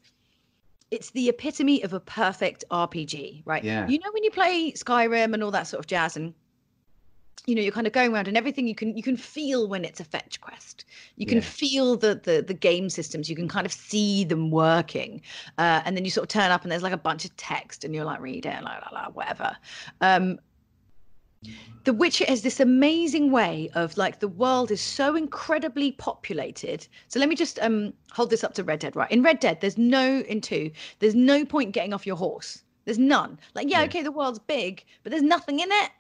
[0.91, 3.87] it's the epitome of a perfect rpg right Yeah.
[3.87, 6.31] you know when you play skyrim and all that sort of jazz and
[7.45, 9.85] you know you're kind of going around and everything you can you can feel when
[9.85, 11.43] it's a fetch quest you can Yeah.
[11.43, 15.21] feel the, the the game systems you can kind of see them working
[15.57, 17.83] uh, and then you sort of turn up and there's like a bunch of text
[17.83, 19.55] and you're like read it la, la, la, whatever
[20.01, 20.39] um
[21.83, 26.87] the Witcher has this amazing way of like the world is so incredibly populated.
[27.09, 29.11] So let me just um hold this up to Red Dead, right?
[29.11, 32.63] In Red Dead, there's no in two, there's no point getting off your horse.
[32.85, 33.39] There's none.
[33.53, 33.85] Like, yeah, Yeah.
[33.85, 35.91] okay, the world's big, but there's nothing in it.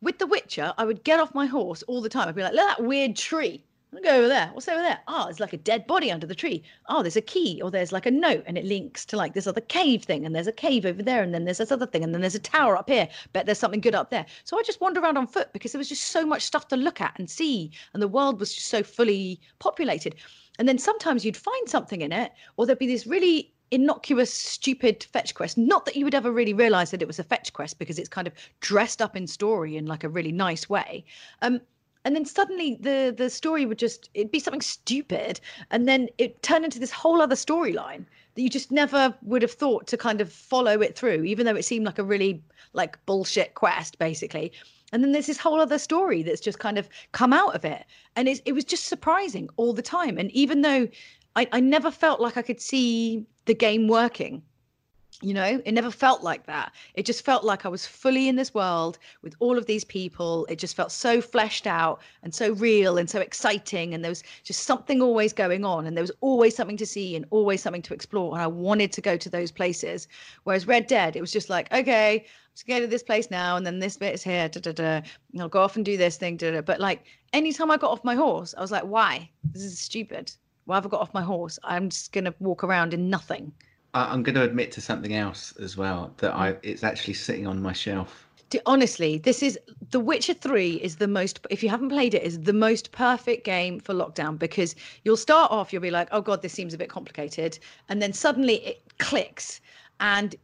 [0.00, 2.28] With The Witcher, I would get off my horse all the time.
[2.28, 3.64] I'd be like, look at that weird tree.
[3.92, 4.50] I'll go over there.
[4.52, 5.00] What's over there?
[5.08, 6.62] Ah, oh, it's like a dead body under the tree.
[6.88, 9.46] Oh, there's a key or there's like a note and it links to like this
[9.46, 10.24] other cave thing.
[10.24, 11.22] And there's a cave over there.
[11.22, 12.04] And then there's this other thing.
[12.04, 13.08] And then there's a tower up here.
[13.32, 14.26] Bet there's something good up there.
[14.44, 16.76] So I just wander around on foot because there was just so much stuff to
[16.76, 17.72] look at and see.
[17.92, 20.14] And the world was just so fully populated.
[20.58, 25.04] And then sometimes you'd find something in it or there'd be this really innocuous, stupid
[25.12, 25.58] fetch quest.
[25.58, 28.08] Not that you would ever really realize that it was a fetch quest because it's
[28.08, 31.04] kind of dressed up in story in like a really nice way.
[31.42, 31.60] Um,
[32.04, 35.40] and then suddenly the the story would just it'd be something stupid
[35.70, 38.04] and then it turned into this whole other storyline
[38.34, 41.56] that you just never would have thought to kind of follow it through even though
[41.56, 42.42] it seemed like a really
[42.72, 44.52] like bullshit quest basically
[44.92, 47.84] and then there's this whole other story that's just kind of come out of it
[48.16, 50.88] and it, it was just surprising all the time and even though
[51.38, 54.42] I, I never felt like i could see the game working
[55.20, 55.60] you know?
[55.64, 56.72] It never felt like that.
[56.94, 60.46] It just felt like i was fully in this world with all of these people.
[60.48, 64.22] It just felt so fleshed out and so real and so exciting and there was
[64.44, 67.82] just something always going on and there was always something to see and always something
[67.82, 70.06] to explore and i wanted to go to those places.
[70.44, 73.66] Whereas red dead it was just like okay let's go to this place now and
[73.66, 75.00] then this bit is here da, da, da.
[75.32, 76.60] and i'll go off and do this thing da, da.
[76.60, 79.28] but like anytime i got off my horse i was like why?
[79.52, 80.32] This is stupid
[80.68, 83.52] why have i got off my horse i'm just gonna walk around in nothing
[83.94, 87.46] I, I'm going to admit to something else as well that I it's actually sitting
[87.46, 88.26] on my shelf.
[88.64, 89.58] Honestly, this is
[89.90, 93.44] The Witcher 3 is the most if you haven't played it is the most perfect
[93.44, 96.78] game for lockdown because you'll start off you'll be like, "Oh god, this seems a
[96.78, 97.58] bit complicated."
[97.88, 99.60] And then suddenly it clicks
[100.00, 100.34] and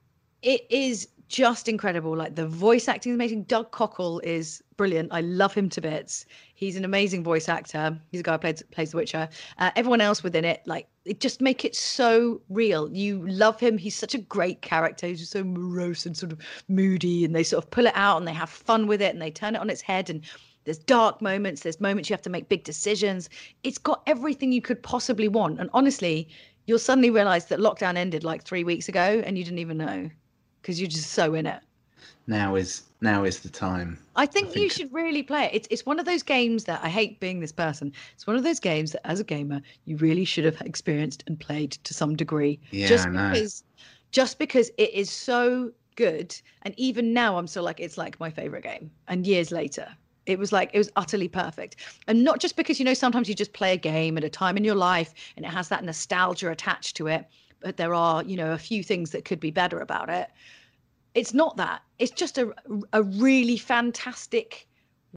[0.42, 2.14] it is just incredible.
[2.14, 3.44] Like the voice acting is amazing.
[3.44, 5.08] Doug Cockle is brilliant.
[5.10, 6.26] I love him to bits.
[6.56, 8.00] He's an amazing voice actor.
[8.10, 9.28] He's a guy who plays plays The Witcher.
[9.58, 12.90] Uh, everyone else within it, like it just make it so real.
[12.92, 13.76] You love him.
[13.76, 15.08] He's such a great character.
[15.08, 18.18] He's just so morose and sort of moody, and they sort of pull it out
[18.18, 20.22] and they have fun with it and they turn it on its head and.
[20.64, 21.60] There's dark moments.
[21.60, 23.28] There's moments you have to make big decisions.
[23.64, 25.60] It's got everything you could possibly want.
[25.60, 26.26] And honestly,
[26.64, 30.08] you'll suddenly realize that lockdown ended like three weeks ago and you didn't even know
[30.62, 31.60] because you're just so in it.
[32.26, 33.98] Now is now is the time.
[34.16, 35.50] I think, you think- should really play it.
[35.54, 37.92] It's it's one of those games that I hate being this person.
[38.14, 41.38] It's one of those games that as a gamer you really should have experienced and
[41.38, 42.60] played to some degree.
[42.70, 43.30] Yeah, just I know.
[43.30, 43.64] because
[44.10, 48.30] just because it is so good and even now I'm still like it's like my
[48.30, 48.90] favorite game.
[49.08, 49.86] And years later
[50.26, 51.76] it was like it was utterly perfect.
[52.08, 54.56] And not just because you know sometimes you just play a game at a time
[54.56, 57.26] in your life and it has that nostalgia attached to it,
[57.60, 60.30] but there are, you know, a few things that could be better about it
[61.14, 61.82] it's not that.
[61.98, 62.52] It's just a
[62.92, 64.68] a really fantastic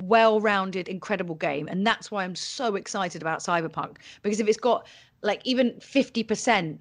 [0.03, 4.85] well-rounded incredible game and that's why i'm so excited about cyberpunk because if it's got
[5.23, 6.79] like even 50%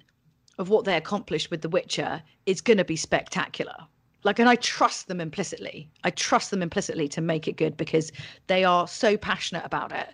[0.59, 3.75] of what they accomplished with the witcher it's going to be spectacular.
[4.23, 5.89] Like and i trust them implicitly.
[6.03, 8.11] I trust them implicitly to make it good because
[8.45, 10.09] they are so passionate about it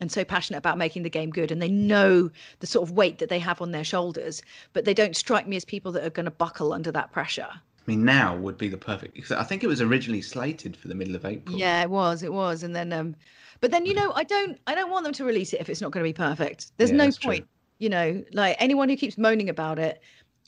[0.00, 2.30] and so passionate about making the game good and they know
[2.60, 5.56] the sort of weight that they have on their shoulders but they don't strike me
[5.56, 7.50] as people that are going to buckle under that pressure
[7.88, 9.14] mean, now would be the perfect.
[9.14, 11.58] Because I think it was originally slated for the middle of April.
[11.58, 12.22] Yeah, it was.
[12.22, 12.62] It was.
[12.62, 13.16] And then um
[13.60, 15.80] but then you know, I don't I don't want them to release it if it's
[15.80, 16.72] not going to be perfect.
[16.76, 17.30] There's Yeah, no that's true.
[17.32, 17.46] point.
[17.78, 20.00] You know, like anyone who keeps moaning about it,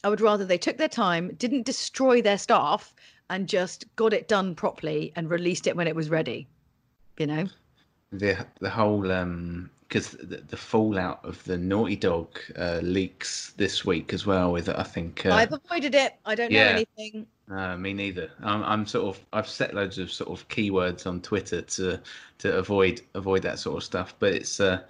[0.05, 2.95] I would rather they took their time, didn't destroy their staff
[3.31, 6.49] and just got it done properly and released it when it was ready.
[7.19, 7.49] You know?
[8.13, 13.85] the the whole um because the, the fallout of the Naughty Dog uh, leaks this
[13.85, 14.53] week as well.
[14.53, 16.15] With I think uh, I've avoided it.
[16.25, 16.65] I don't yeah.
[16.65, 17.27] know anything.
[17.51, 18.31] uh, me neither.
[18.41, 22.01] I'm, I'm sort of I've set loads of sort of keywords on Twitter to
[22.39, 24.15] to avoid avoid that sort of stuff.
[24.21, 24.83] But it's uh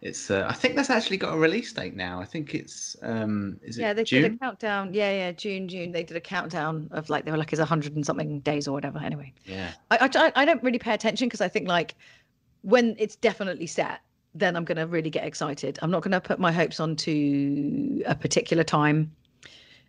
[0.00, 0.30] it's.
[0.30, 2.18] Uh, I think that's actually got a release date now.
[2.18, 2.96] I think it's.
[3.02, 4.22] Um, is it yeah, they June?
[4.22, 4.94] did a countdown.
[4.94, 5.92] Yeah, yeah, June, June.
[5.92, 8.66] They did a countdown of like they were like it's a hundred and something days
[8.66, 8.98] or whatever.
[8.98, 9.34] Anyway.
[9.44, 9.72] Yeah.
[9.90, 11.96] I I, I don't really pay attention because I think like
[12.62, 14.00] when it's definitely set,
[14.38, 15.78] then I'm going to really get excited.
[15.82, 19.12] I'm not going to put my hopes onto a particular time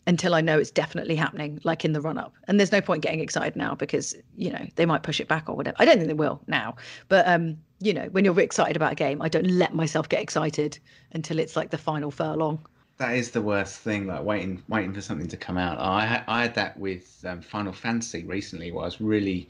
[0.08, 2.34] until I know it's definitely happening, like in the run up.
[2.48, 5.48] And there's no point getting excited now because, you know, they might push it back
[5.48, 5.76] or whatever.
[5.80, 6.76] I don't think they will now.
[7.10, 10.22] But, um, you know, when you're excited about a game, I don't let myself get
[10.22, 10.80] excited
[11.12, 12.66] until it's like the final furlong.
[12.98, 15.80] That is the worst thing, like waiting, waiting for something to come out.
[15.80, 19.48] I, I had that with um, Final Fantasy recently, where I was really,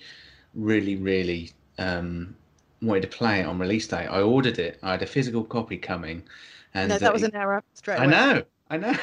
[0.54, 2.36] really, really um,
[2.82, 4.08] wanted to play it on release day.
[4.08, 4.80] I ordered it.
[4.84, 6.24] I had a physical copy coming,
[6.74, 7.64] and no, that was an error.
[7.74, 8.06] Straight away.
[8.06, 8.44] I know.
[8.70, 8.96] I know.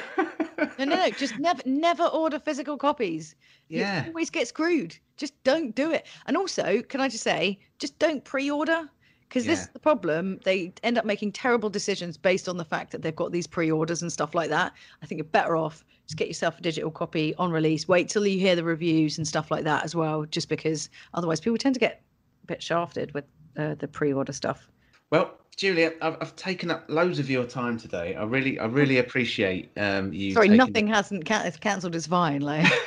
[0.59, 1.11] no, no, no.
[1.11, 3.35] Just never, never order physical copies.
[3.69, 4.05] Yeah.
[4.05, 4.97] You always get screwed.
[5.17, 6.07] Just don't do it.
[6.27, 8.89] And also, can I just say, just don't pre-order
[9.29, 9.53] because yeah.
[9.53, 10.39] this is the problem.
[10.45, 14.03] They end up making terrible decisions based on the fact that they've got these pre-orders
[14.03, 14.73] and stuff like that.
[15.03, 17.89] I think you're better off just get yourself a digital copy on release.
[17.89, 21.41] Wait till you hear the reviews and stuff like that as well, just because otherwise
[21.41, 22.03] people tend to get
[22.47, 23.25] bit shafted with
[23.57, 24.69] uh, the pre-order stuff.
[25.11, 28.15] Well, Julia, I've, I've, taken up loads of your time today.
[28.15, 30.33] I really, I really appreciate um, you.
[30.33, 31.95] Sorry, nothing hasn't can- cancelled.
[31.97, 32.43] It's fine.
[32.43, 32.71] Like,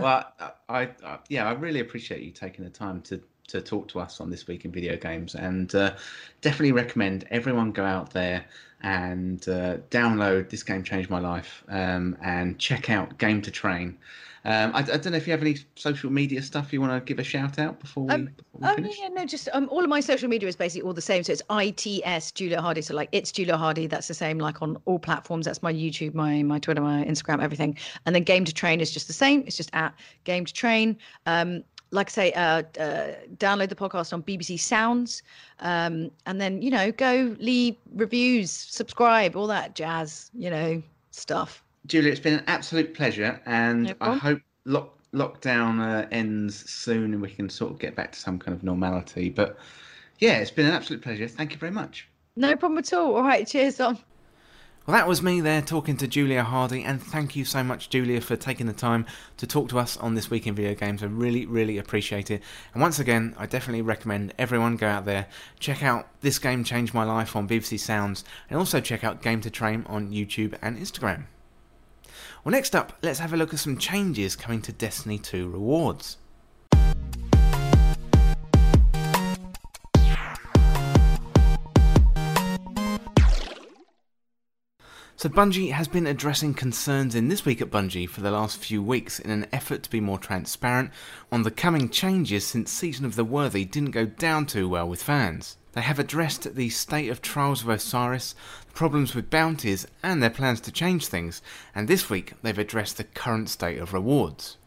[0.00, 0.32] well,
[0.68, 4.20] I, I, yeah, I really appreciate you taking the time to to talk to us
[4.20, 5.94] on this week in video games, and uh,
[6.40, 8.44] definitely recommend everyone go out there
[8.82, 10.82] and uh, download this game.
[10.82, 13.96] Changed my life, um, and check out Game to Train.
[14.46, 17.00] Um, I, I, don't know if you have any social media stuff you want to
[17.00, 18.96] give a shout out before we, um, before we oh, finish.
[19.00, 21.24] yeah, no, just um, all of my social media is basically all the same.
[21.24, 22.80] So it's ITS Julia Hardy.
[22.80, 23.88] So like it's Julia Hardy.
[23.88, 25.46] That's the same like on all platforms.
[25.46, 27.76] That's my YouTube, my my Twitter, my Instagram, everything.
[28.06, 29.42] And then Game to Train is just the same.
[29.48, 29.92] It's just at
[30.22, 30.96] Game to Train.
[31.26, 35.24] Um, like I say, uh, uh, download the podcast on BBC Sounds,
[35.58, 40.80] um, and then you know go leave reviews, subscribe, all that jazz, you know
[41.10, 41.64] stuff.
[41.86, 47.12] Julia, it's been an absolute pleasure, and no I hope lock, lockdown uh, ends soon
[47.12, 49.30] and we can sort of get back to some kind of normality.
[49.30, 49.58] But
[50.18, 51.28] yeah, it's been an absolute pleasure.
[51.28, 52.08] Thank you very much.
[52.36, 53.16] No problem at all.
[53.16, 53.98] All right, cheers, on.
[54.86, 58.20] Well, that was me there talking to Julia Hardy, and thank you so much, Julia,
[58.20, 59.04] for taking the time
[59.36, 61.02] to talk to us on this week in video games.
[61.02, 62.40] I really, really appreciate it.
[62.72, 65.26] And once again, I definitely recommend everyone go out there,
[65.58, 69.40] check out This Game Changed My Life on BBC Sounds, and also check out Game
[69.40, 71.24] to Train on YouTube and Instagram.
[72.46, 76.16] Well, next up, let's have a look at some changes coming to Destiny 2 rewards.
[85.26, 88.80] So Bungie has been addressing concerns in This Week at Bungie for the last few
[88.80, 90.92] weeks in an effort to be more transparent
[91.32, 95.02] on the coming changes since Season of the Worthy didn't go down too well with
[95.02, 95.56] fans.
[95.72, 98.36] They have addressed the state of Trials of Osiris,
[98.72, 101.42] problems with bounties, and their plans to change things,
[101.74, 104.58] and this week they've addressed the current state of rewards.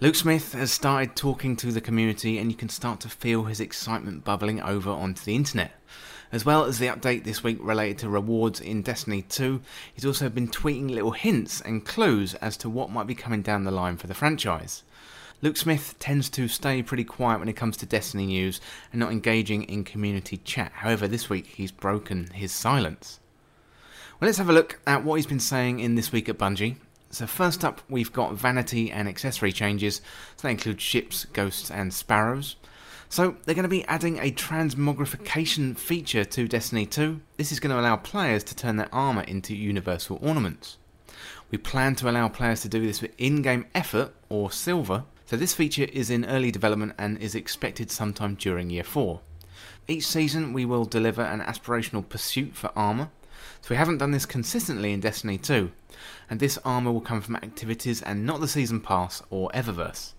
[0.00, 3.60] Luke Smith has started talking to the community, and you can start to feel his
[3.60, 5.72] excitement bubbling over onto the internet.
[6.32, 9.60] As well as the update this week related to rewards in Destiny 2,
[9.92, 13.64] he's also been tweeting little hints and clues as to what might be coming down
[13.64, 14.84] the line for the franchise.
[15.42, 18.60] Luke Smith tends to stay pretty quiet when it comes to Destiny news
[18.92, 20.70] and not engaging in community chat.
[20.72, 23.18] However, this week he's broken his silence.
[24.20, 26.76] Well, let's have a look at what he's been saying in this week at Bungie.
[27.10, 29.96] So, first up, we've got vanity and accessory changes.
[30.36, 32.54] So, that includes ships, ghosts, and sparrows.
[33.12, 37.20] So, they're going to be adding a transmogrification feature to Destiny 2.
[37.38, 40.78] This is going to allow players to turn their armour into universal ornaments.
[41.50, 45.36] We plan to allow players to do this with in game effort or silver, so
[45.36, 49.20] this feature is in early development and is expected sometime during year 4.
[49.88, 53.10] Each season we will deliver an aspirational pursuit for armour,
[53.60, 55.72] so we haven't done this consistently in Destiny 2,
[56.30, 60.12] and this armour will come from activities and not the season pass or Eververse.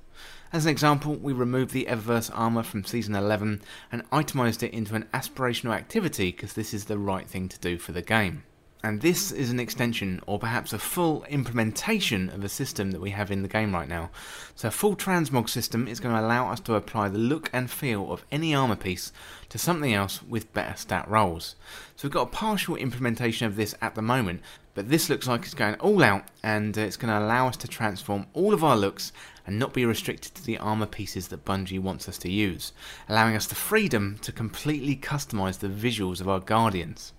[0.53, 4.95] As an example, we removed the Eververse armour from Season 11 and itemised it into
[4.95, 8.43] an aspirational activity because this is the right thing to do for the game.
[8.83, 13.11] And this is an extension or perhaps a full implementation of a system that we
[13.11, 14.09] have in the game right now.
[14.55, 17.69] So a full transmog system is going to allow us to apply the look and
[17.69, 19.11] feel of any armor piece
[19.49, 21.55] to something else with better stat rolls.
[21.95, 24.41] So we've got a partial implementation of this at the moment,
[24.73, 27.57] but this looks like it's going all out and uh, it's going to allow us
[27.57, 29.13] to transform all of our looks
[29.45, 32.73] and not be restricted to the armor pieces that Bungie wants us to use,
[33.07, 37.13] allowing us the freedom to completely customize the visuals of our guardians.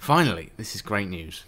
[0.00, 1.44] Finally, this is great news.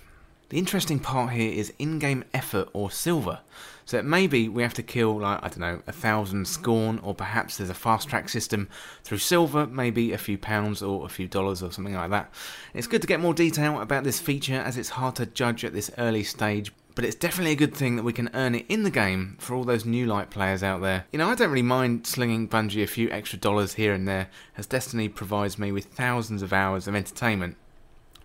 [0.50, 3.40] The interesting part here is in-game effort or silver.
[3.86, 6.98] So it may be we have to kill like I don't know a thousand scorn,
[6.98, 8.68] or perhaps there's a fast track system
[9.05, 12.30] through silver, maybe a few pounds or a few dollars or something like that.
[12.74, 15.72] It's good to get more detail about this feature as it's hard to judge at
[15.72, 16.72] this early stage.
[16.94, 19.55] But it's definitely a good thing that we can earn it in the game for
[19.55, 21.07] all those new light players out there.
[21.11, 24.28] You know, I don't really mind slinging Bungie a few extra dollars here and there,
[24.59, 27.57] as Destiny provides me with thousands of hours of entertainment.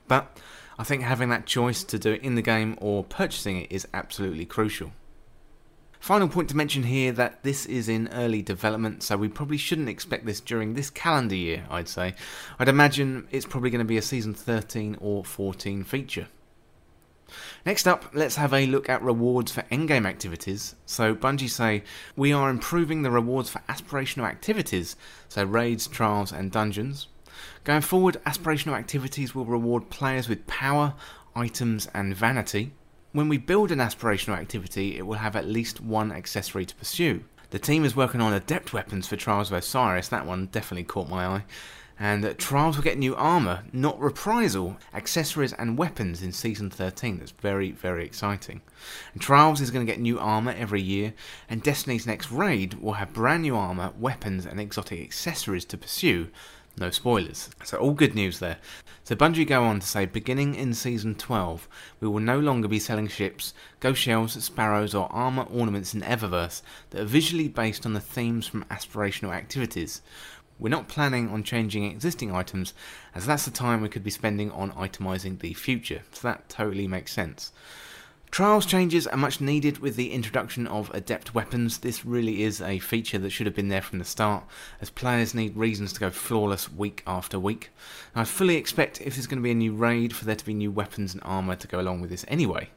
[0.08, 0.38] But
[0.80, 3.88] I think having that choice to do it in the game or purchasing it is
[3.94, 4.92] absolutely crucial.
[6.00, 9.90] Final point to mention here that this is in early development, so we probably shouldn't
[9.90, 12.14] expect this during this calendar year, I'd say.
[12.60, 16.28] I'd imagine it's probably going to be a season 13 or 14 feature.
[17.66, 20.76] Next up, let's have a look at rewards for endgame activities.
[20.86, 21.84] So, Bungie say,
[22.16, 24.96] We are improving the rewards for aspirational activities,
[25.28, 27.08] so raids, trials, and dungeons.
[27.68, 30.94] Going forward, aspirational activities will reward players with power,
[31.36, 32.72] items, and vanity.
[33.12, 37.26] When we build an aspirational activity, it will have at least one accessory to pursue.
[37.50, 41.10] The team is working on adept weapons for Trials of Osiris, that one definitely caught
[41.10, 41.44] my eye.
[42.00, 47.18] And Trials will get new armour, not reprisal, accessories and weapons in Season 13.
[47.18, 48.62] That's very, very exciting.
[49.12, 51.14] And Trials is going to get new armour every year,
[51.50, 56.30] and Destiny's next raid will have brand new armour, weapons, and exotic accessories to pursue,
[56.78, 57.50] no spoilers.
[57.64, 58.58] So, all good news there.
[59.04, 61.68] So, Bungie go on to say beginning in season 12,
[62.00, 66.62] we will no longer be selling ships, ghost shells, sparrows, or armour ornaments in Eververse
[66.90, 70.02] that are visually based on the themes from aspirational activities.
[70.60, 72.74] We're not planning on changing existing items,
[73.14, 76.88] as that's the time we could be spending on itemising the future, so that totally
[76.88, 77.52] makes sense.
[78.30, 81.80] Trials changes are much needed with the introduction of adept weapons.
[81.80, 84.44] This really is a feature that should have been there from the start,
[84.80, 87.72] as players need reasons to go flawless week after week.
[88.16, 90.54] I fully expect if there's going to be a new raid for there to be
[90.54, 92.70] new weapons and armour to go along with this anyway.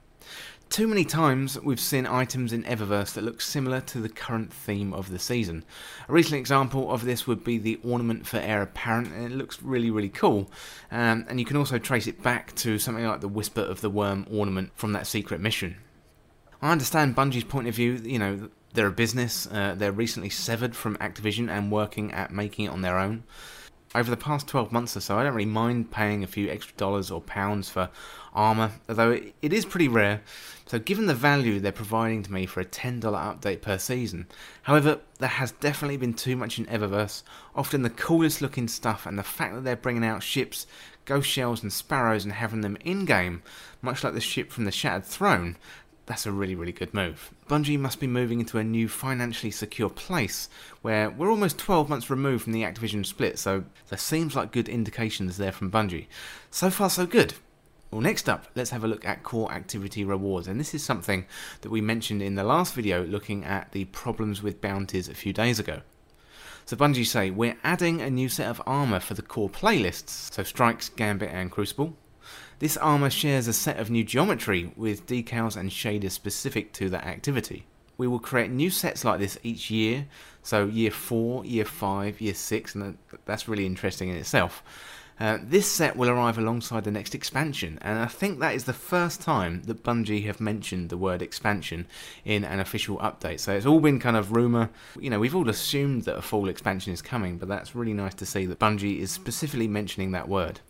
[0.71, 4.95] Too many times we've seen items in Eververse that look similar to the current theme
[4.95, 5.65] of the season.
[6.09, 9.61] A recent example of this would be the ornament for Heir Apparent, and it looks
[9.65, 10.49] really, really cool.
[10.93, 13.91] Um, and you can also trace it back to something like the Whisper of the
[13.91, 15.75] Worm ornament from that secret mission.
[16.63, 20.77] I understand Bungie's point of view, you know, they're a business, uh, they're recently severed
[20.77, 23.25] from Activision and working at making it on their own
[23.95, 26.77] over the past 12 months or so, I don't really mind paying a few extra
[26.77, 27.91] dollars or pounds for
[28.33, 30.23] armour, although it is pretty rare.
[30.67, 34.27] So, given the value they're providing to me for a $10 update per season,
[34.63, 37.23] however, there has definitely been too much in Eververse,
[37.57, 40.67] often the coolest looking stuff, and the fact that they're bringing out ships,
[41.07, 43.43] ghost shells, and sparrows and having them in game,
[43.83, 45.57] much like the ship from the Shattered Throne,
[46.11, 47.33] that's a really, really good move.
[47.49, 50.49] Bungie must be moving into a new financially secure place
[50.83, 54.69] where we're almost 12 months removed from the Activision split, so there seems like good
[54.69, 56.07] indications there from Bungie.
[56.51, 57.35] So far, so good.
[57.91, 61.27] Well, next up, let's have a look at core activity rewards, and this is something
[61.63, 65.33] that we mentioned in the last video looking at the problems with bounties a few
[65.33, 65.81] days ago.
[66.67, 70.45] So Bungie say, we're adding a new set of armour for the core playlists, so
[70.45, 71.97] Strikes, Gambit and Crucible.
[72.61, 77.07] This armour shares a set of new geometry with decals and shaders specific to that
[77.07, 77.67] activity.
[77.99, 80.07] We will create new sets like this each year,
[80.45, 84.63] so year 4, year 5, year 6, and that's really interesting in itself.
[85.21, 88.73] Uh, this set will arrive alongside the next expansion, and I think that is the
[88.73, 91.87] first time that Bungie have mentioned the word expansion
[92.25, 93.41] in an official update.
[93.41, 94.71] So it's all been kind of rumour.
[94.99, 98.15] You know, we've all assumed that a full expansion is coming, but that's really nice
[98.15, 100.61] to see that Bungie is specifically mentioning that word.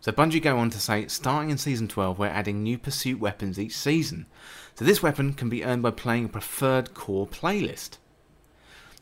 [0.00, 3.60] So Bungie go on to say, starting in Season 12, we're adding new pursuit weapons
[3.60, 4.26] each season.
[4.74, 7.98] So this weapon can be earned by playing a preferred core playlist.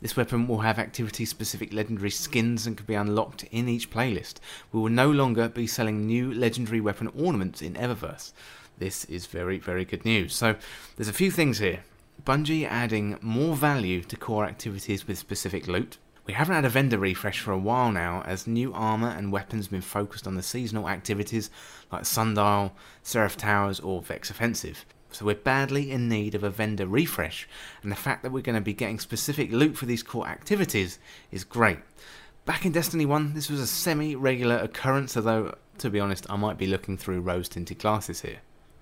[0.01, 4.35] This weapon will have activity-specific legendary skins and can be unlocked in each playlist.
[4.71, 8.33] We will no longer be selling new legendary weapon ornaments in Eververse.
[8.79, 10.37] This is very, very good news.
[10.37, 10.55] So
[10.97, 11.81] there's a few things here.
[12.25, 15.99] Bungie adding more value to core activities with specific loot.
[16.27, 19.65] We haven't had a vendor refresh for a while now, as new armour and weapons
[19.65, 21.51] have been focused on the seasonal activities
[21.91, 22.73] like Sundial,
[23.03, 24.85] Seraph Towers, or Vex Offensive.
[25.11, 27.49] So we're badly in need of a vendor refresh,
[27.83, 30.99] and the fact that we're going to be getting specific loot for these core activities
[31.31, 31.79] is great.
[32.45, 36.37] Back in Destiny 1, this was a semi regular occurrence, although, to be honest, I
[36.37, 38.39] might be looking through rose tinted glasses here.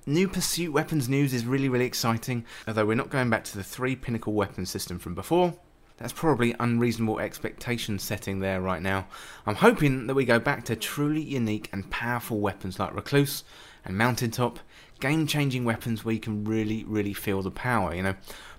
[0.06, 3.64] New pursuit weapons news is really, really exciting, although we're not going back to the
[3.64, 5.54] three pinnacle weapon system from before.
[5.96, 9.06] That's probably unreasonable expectation setting there right now.
[9.46, 13.44] I'm hoping that we go back to truly unique and powerful weapons like Recluse
[13.84, 14.60] and Mountaintop,
[15.00, 18.14] game changing weapons where you can really, really feel the power, you know.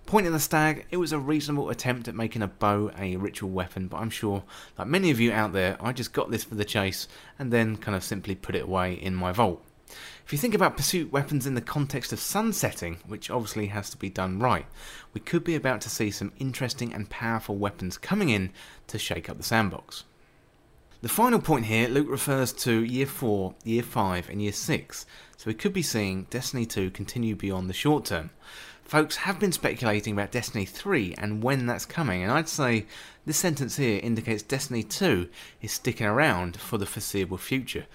[0.05, 3.49] Point of the Stag, it was a reasonable attempt at making a bow a ritual
[3.49, 4.43] weapon, but I'm sure,
[4.77, 7.75] like many of you out there, I just got this for the chase and then
[7.75, 9.61] kind of simply put it away in my vault.
[10.25, 13.97] If you think about pursuit weapons in the context of sunsetting, which obviously has to
[13.97, 14.65] be done right,
[15.13, 18.51] we could be about to see some interesting and powerful weapons coming in
[18.87, 20.03] to shake up the sandbox.
[20.99, 25.05] The final point here, Luke refers to Year 4, Year 5, and Year 6,
[25.37, 28.31] so we could be seeing Destiny 2 continue beyond the short term.
[28.83, 32.87] Folks have been speculating about Destiny 3 and when that's coming, and I'd say
[33.27, 35.29] this sentence here indicates Destiny 2
[35.61, 37.85] is sticking around for the foreseeable future,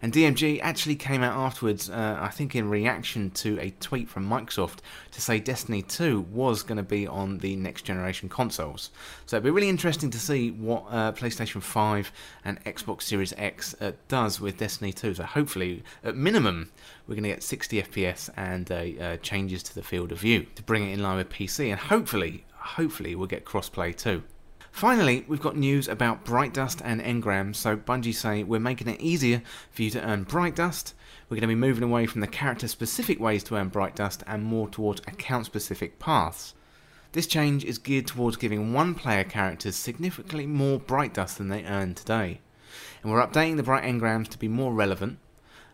[0.00, 4.28] and DMG actually came out afterwards, uh, I think in reaction to a tweet from
[4.28, 4.78] Microsoft,
[5.10, 8.90] to say Destiny 2 was going to be on the next generation consoles.
[9.26, 12.12] So it'd be really interesting to see what uh, PlayStation 5
[12.44, 15.14] and Xbox Series X uh, does with Destiny 2.
[15.14, 16.70] So hopefully, at minimum,
[17.06, 20.62] we're going to get 60 FPS and uh, changes to the field of view to
[20.62, 24.22] bring it in line with PC, and hopefully, hopefully, we'll get crossplay too.
[24.78, 27.56] Finally, we've got news about Bright Dust and Engrams.
[27.56, 30.94] So Bungie say we're making it easier for you to earn Bright Dust.
[31.28, 34.22] We're going to be moving away from the character specific ways to earn Bright Dust
[34.28, 36.54] and more towards account specific paths.
[37.10, 41.64] This change is geared towards giving one player characters significantly more Bright Dust than they
[41.64, 42.40] earn today.
[43.02, 45.18] And we're updating the Bright Engrams to be more relevant,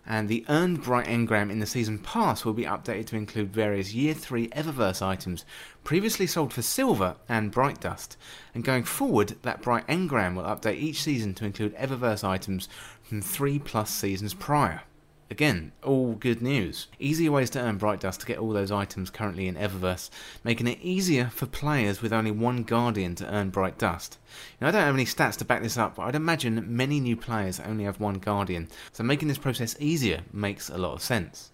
[0.07, 3.95] and the earned Bright Engram in the season pass will be updated to include various
[3.95, 5.45] Year 3 Eververse items
[5.83, 8.17] previously sold for silver and Bright Dust.
[8.55, 12.69] And going forward, that Bright Engram will update each season to include Eververse items
[13.03, 14.83] from 3 plus seasons prior.
[15.31, 16.89] Again, all good news.
[16.99, 20.11] Easier ways to earn Bright Dust to get all those items currently in Eververse,
[20.45, 24.19] making it easier for players with only one Guardian to earn Bright Dust.
[24.61, 27.17] Now, I don't have any stats to back this up, but I'd imagine many new
[27.17, 31.53] players only have one Guardian, so making this process easier makes a lot of sense.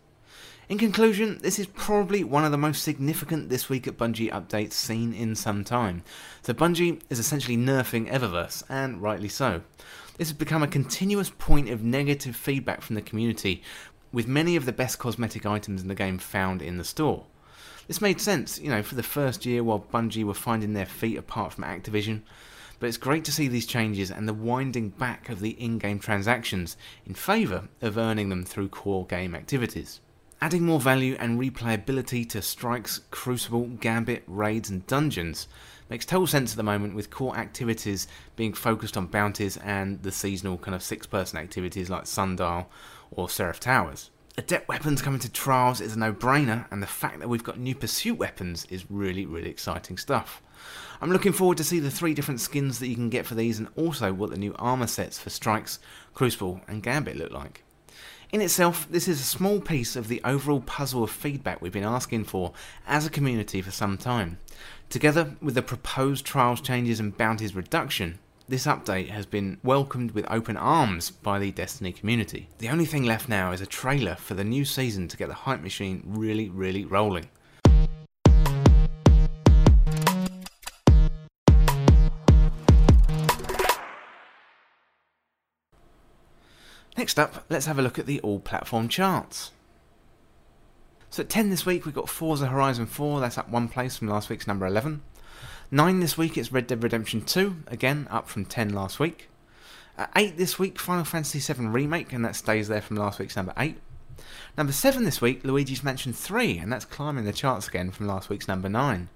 [0.68, 4.74] In conclusion, this is probably one of the most significant This Week at Bungie updates
[4.74, 6.04] seen in some time.
[6.42, 9.62] So Bungie is essentially nerfing Eververse, and rightly so.
[10.20, 13.62] This has become a continuous point of negative feedback from the community,
[14.12, 17.24] with many of the best cosmetic items in the game found in the store.
[17.86, 21.16] This made sense, you know, for the first year while Bungie were finding their feet
[21.16, 22.20] apart from Activision,
[22.78, 25.98] but it's great to see these changes and the winding back of the in game
[25.98, 30.00] transactions in favour of earning them through core game activities.
[30.42, 35.48] Adding more value and replayability to Strikes, Crucible, Gambit, Raids, and Dungeons
[35.90, 40.12] makes total sense at the moment with core activities being focused on bounties and the
[40.12, 42.70] seasonal kind of six person activities like Sundial
[43.10, 44.10] or Seraph Towers.
[44.38, 47.58] Adept weapons coming to trials is a no brainer, and the fact that we've got
[47.58, 50.40] new pursuit weapons is really, really exciting stuff.
[51.02, 53.58] I'm looking forward to see the three different skins that you can get for these
[53.58, 55.80] and also what the new armour sets for Strikes,
[56.14, 57.64] Crucible, and Gambit look like.
[58.32, 61.82] In itself, this is a small piece of the overall puzzle of feedback we've been
[61.82, 62.52] asking for
[62.86, 64.38] as a community for some time.
[64.90, 68.18] Together with the proposed trials changes and bounties reduction,
[68.48, 72.48] this update has been welcomed with open arms by the Destiny community.
[72.58, 75.34] The only thing left now is a trailer for the new season to get the
[75.34, 77.28] hype machine really, really rolling.
[86.98, 89.52] Next up, let's have a look at the all platform charts.
[91.12, 94.06] So at 10 this week, we've got Forza Horizon 4, that's up one place from
[94.06, 95.02] last week's number 11.
[95.72, 99.28] 9 this week, it's Red Dead Redemption 2, again up from 10 last week.
[99.98, 103.34] At 8 this week, Final Fantasy VII Remake, and that stays there from last week's
[103.34, 103.76] number 8.
[104.56, 108.28] Number 7 this week, Luigi's Mansion 3, and that's climbing the charts again from last
[108.28, 109.08] week's number 9.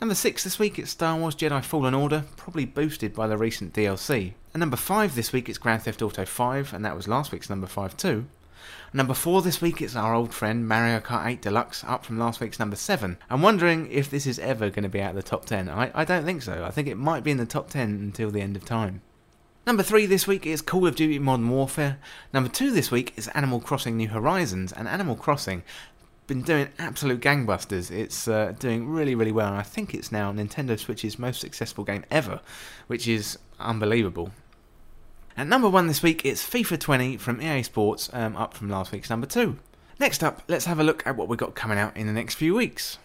[0.00, 3.74] Number 6 this week it's Star Wars Jedi Fallen Order, probably boosted by the recent
[3.74, 4.32] DLC.
[4.54, 7.50] And number 5 this week it's Grand Theft Auto 5, and that was last week's
[7.50, 8.24] number 5 too.
[8.92, 12.40] Number 4 this week is our old friend Mario Kart 8 Deluxe, up from last
[12.40, 13.18] week's number 7.
[13.28, 15.68] I'm wondering if this is ever going to be out of the top 10.
[15.68, 16.64] I, I don't think so.
[16.64, 19.02] I think it might be in the top 10 until the end of time.
[19.66, 21.98] Number 3 this week is Call of Duty Modern Warfare.
[22.32, 25.62] Number 2 this week is Animal Crossing New Horizons, and Animal Crossing
[26.30, 27.90] been doing absolute gangbusters.
[27.90, 31.82] It's uh, doing really, really well, and I think it's now Nintendo Switch's most successful
[31.82, 32.40] game ever,
[32.86, 34.30] which is unbelievable.
[35.36, 38.92] At number one this week, it's FIFA 20 from EA Sports, um, up from last
[38.92, 39.58] week's number two.
[39.98, 42.34] Next up, let's have a look at what we've got coming out in the next
[42.34, 42.98] few weeks.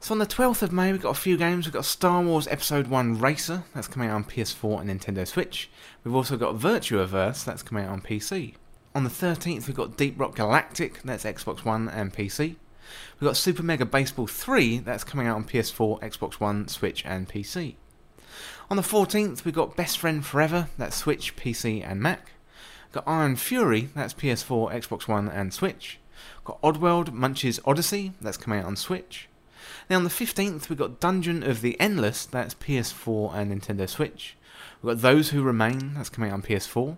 [0.00, 1.66] So on the 12th of May, we've got a few games.
[1.66, 5.70] We've got Star Wars Episode 1 Racer, that's coming out on PS4 and Nintendo Switch.
[6.02, 8.54] We've also got Virtuaverse, that's coming out on PC.
[8.94, 12.56] On the 13th, we've got Deep Rock Galactic, that's Xbox One and PC.
[13.20, 17.28] We've got Super Mega Baseball 3, that's coming out on PS4, Xbox One, Switch, and
[17.28, 17.76] PC.
[18.70, 22.30] On the 14th, we've got Best Friend Forever, that's Switch, PC, and Mac.
[22.92, 25.98] Got Iron Fury, that's PS4, Xbox One, and Switch.
[26.44, 29.28] Got Oddworld Munch's Oddysee, that's coming out on Switch.
[29.88, 34.36] Now on the 15th, we've got Dungeon of the Endless, that's PS4 and Nintendo Switch.
[34.80, 36.96] We've got Those Who Remain, that's coming out on PS4.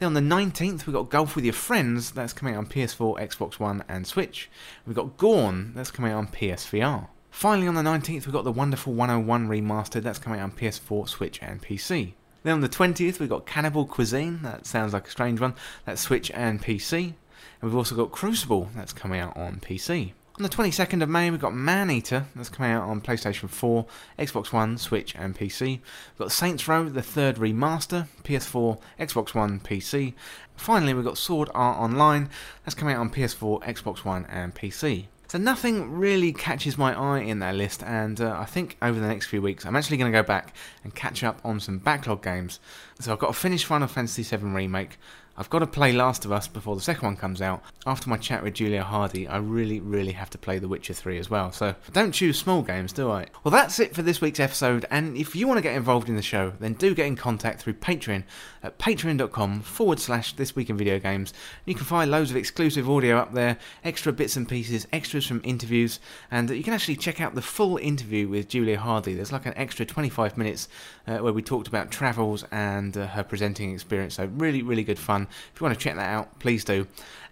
[0.00, 3.20] Then on the 19th, we've got Golf with Your Friends, that's coming out on PS4,
[3.20, 4.50] Xbox One, and Switch.
[4.84, 7.06] We've got Gorn, that's coming out on PSVR.
[7.38, 11.08] Finally, on the 19th, we've got the Wonderful 101 Remastered, that's coming out on PS4,
[11.08, 12.14] Switch, and PC.
[12.42, 15.54] Then on the 20th, we've got Cannibal Cuisine, that sounds like a strange one,
[15.84, 16.94] that's Switch and PC.
[16.96, 17.14] And
[17.62, 20.14] we've also got Crucible, that's coming out on PC.
[20.36, 23.86] On the 22nd of May, we've got Man Eater, that's coming out on PlayStation 4,
[24.18, 25.60] Xbox One, Switch, and PC.
[25.60, 30.14] We've got Saints Row, the third remaster, PS4, Xbox One, PC.
[30.56, 32.30] Finally, we've got Sword Art Online,
[32.64, 35.06] that's coming out on PS4, Xbox One, and PC.
[35.28, 39.06] So nothing really catches my eye in that list, and uh, I think over the
[39.06, 42.22] next few weeks I'm actually going to go back and catch up on some backlog
[42.22, 42.60] games.
[42.98, 44.96] So I've got to finish Final Fantasy VII Remake,
[45.38, 47.62] I've got to play Last of Us before the second one comes out.
[47.86, 51.16] After my chat with Julia Hardy, I really, really have to play The Witcher 3
[51.16, 51.52] as well.
[51.52, 53.26] So don't choose small games, do I?
[53.44, 54.84] Well, that's it for this week's episode.
[54.90, 57.62] And if you want to get involved in the show, then do get in contact
[57.62, 58.24] through Patreon
[58.64, 61.32] at patreon.com forward slash this week in video games.
[61.66, 65.40] You can find loads of exclusive audio up there, extra bits and pieces, extras from
[65.44, 66.00] interviews,
[66.32, 69.14] and you can actually check out the full interview with Julia Hardy.
[69.14, 70.68] There's like an extra 25 minutes
[71.06, 74.14] uh, where we talked about travels and uh, her presenting experience.
[74.14, 75.27] So really, really good fun.
[75.54, 76.86] If you want to check that out, please do.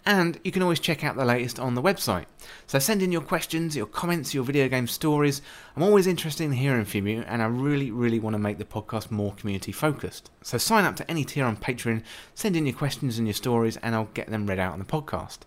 [0.05, 2.27] And you can always check out the latest on the website.
[2.65, 5.41] So send in your questions, your comments, your video game stories.
[5.75, 8.63] I'm always interested in hearing from you, and I really, really want to make the
[8.63, 10.31] podcast more community focused.
[10.43, 12.03] So sign up to any tier on Patreon,
[12.35, 14.85] send in your questions and your stories, and I'll get them read out on the
[14.85, 15.39] podcast.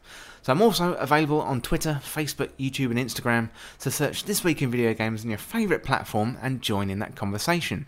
[0.43, 3.49] So I'm also available on Twitter, Facebook, YouTube, and Instagram.
[3.79, 7.17] So search This Week in Video Games on your favourite platform and join in that
[7.17, 7.87] conversation.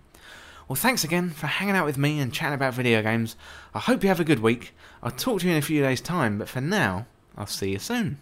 [0.69, 3.37] Well, thanks again for hanging out with me and chatting about video games.
[3.75, 4.75] I hope you have a good week.
[5.03, 7.07] I'll talk to you in a few days' time, but for now,
[7.37, 8.19] I'll see you soon.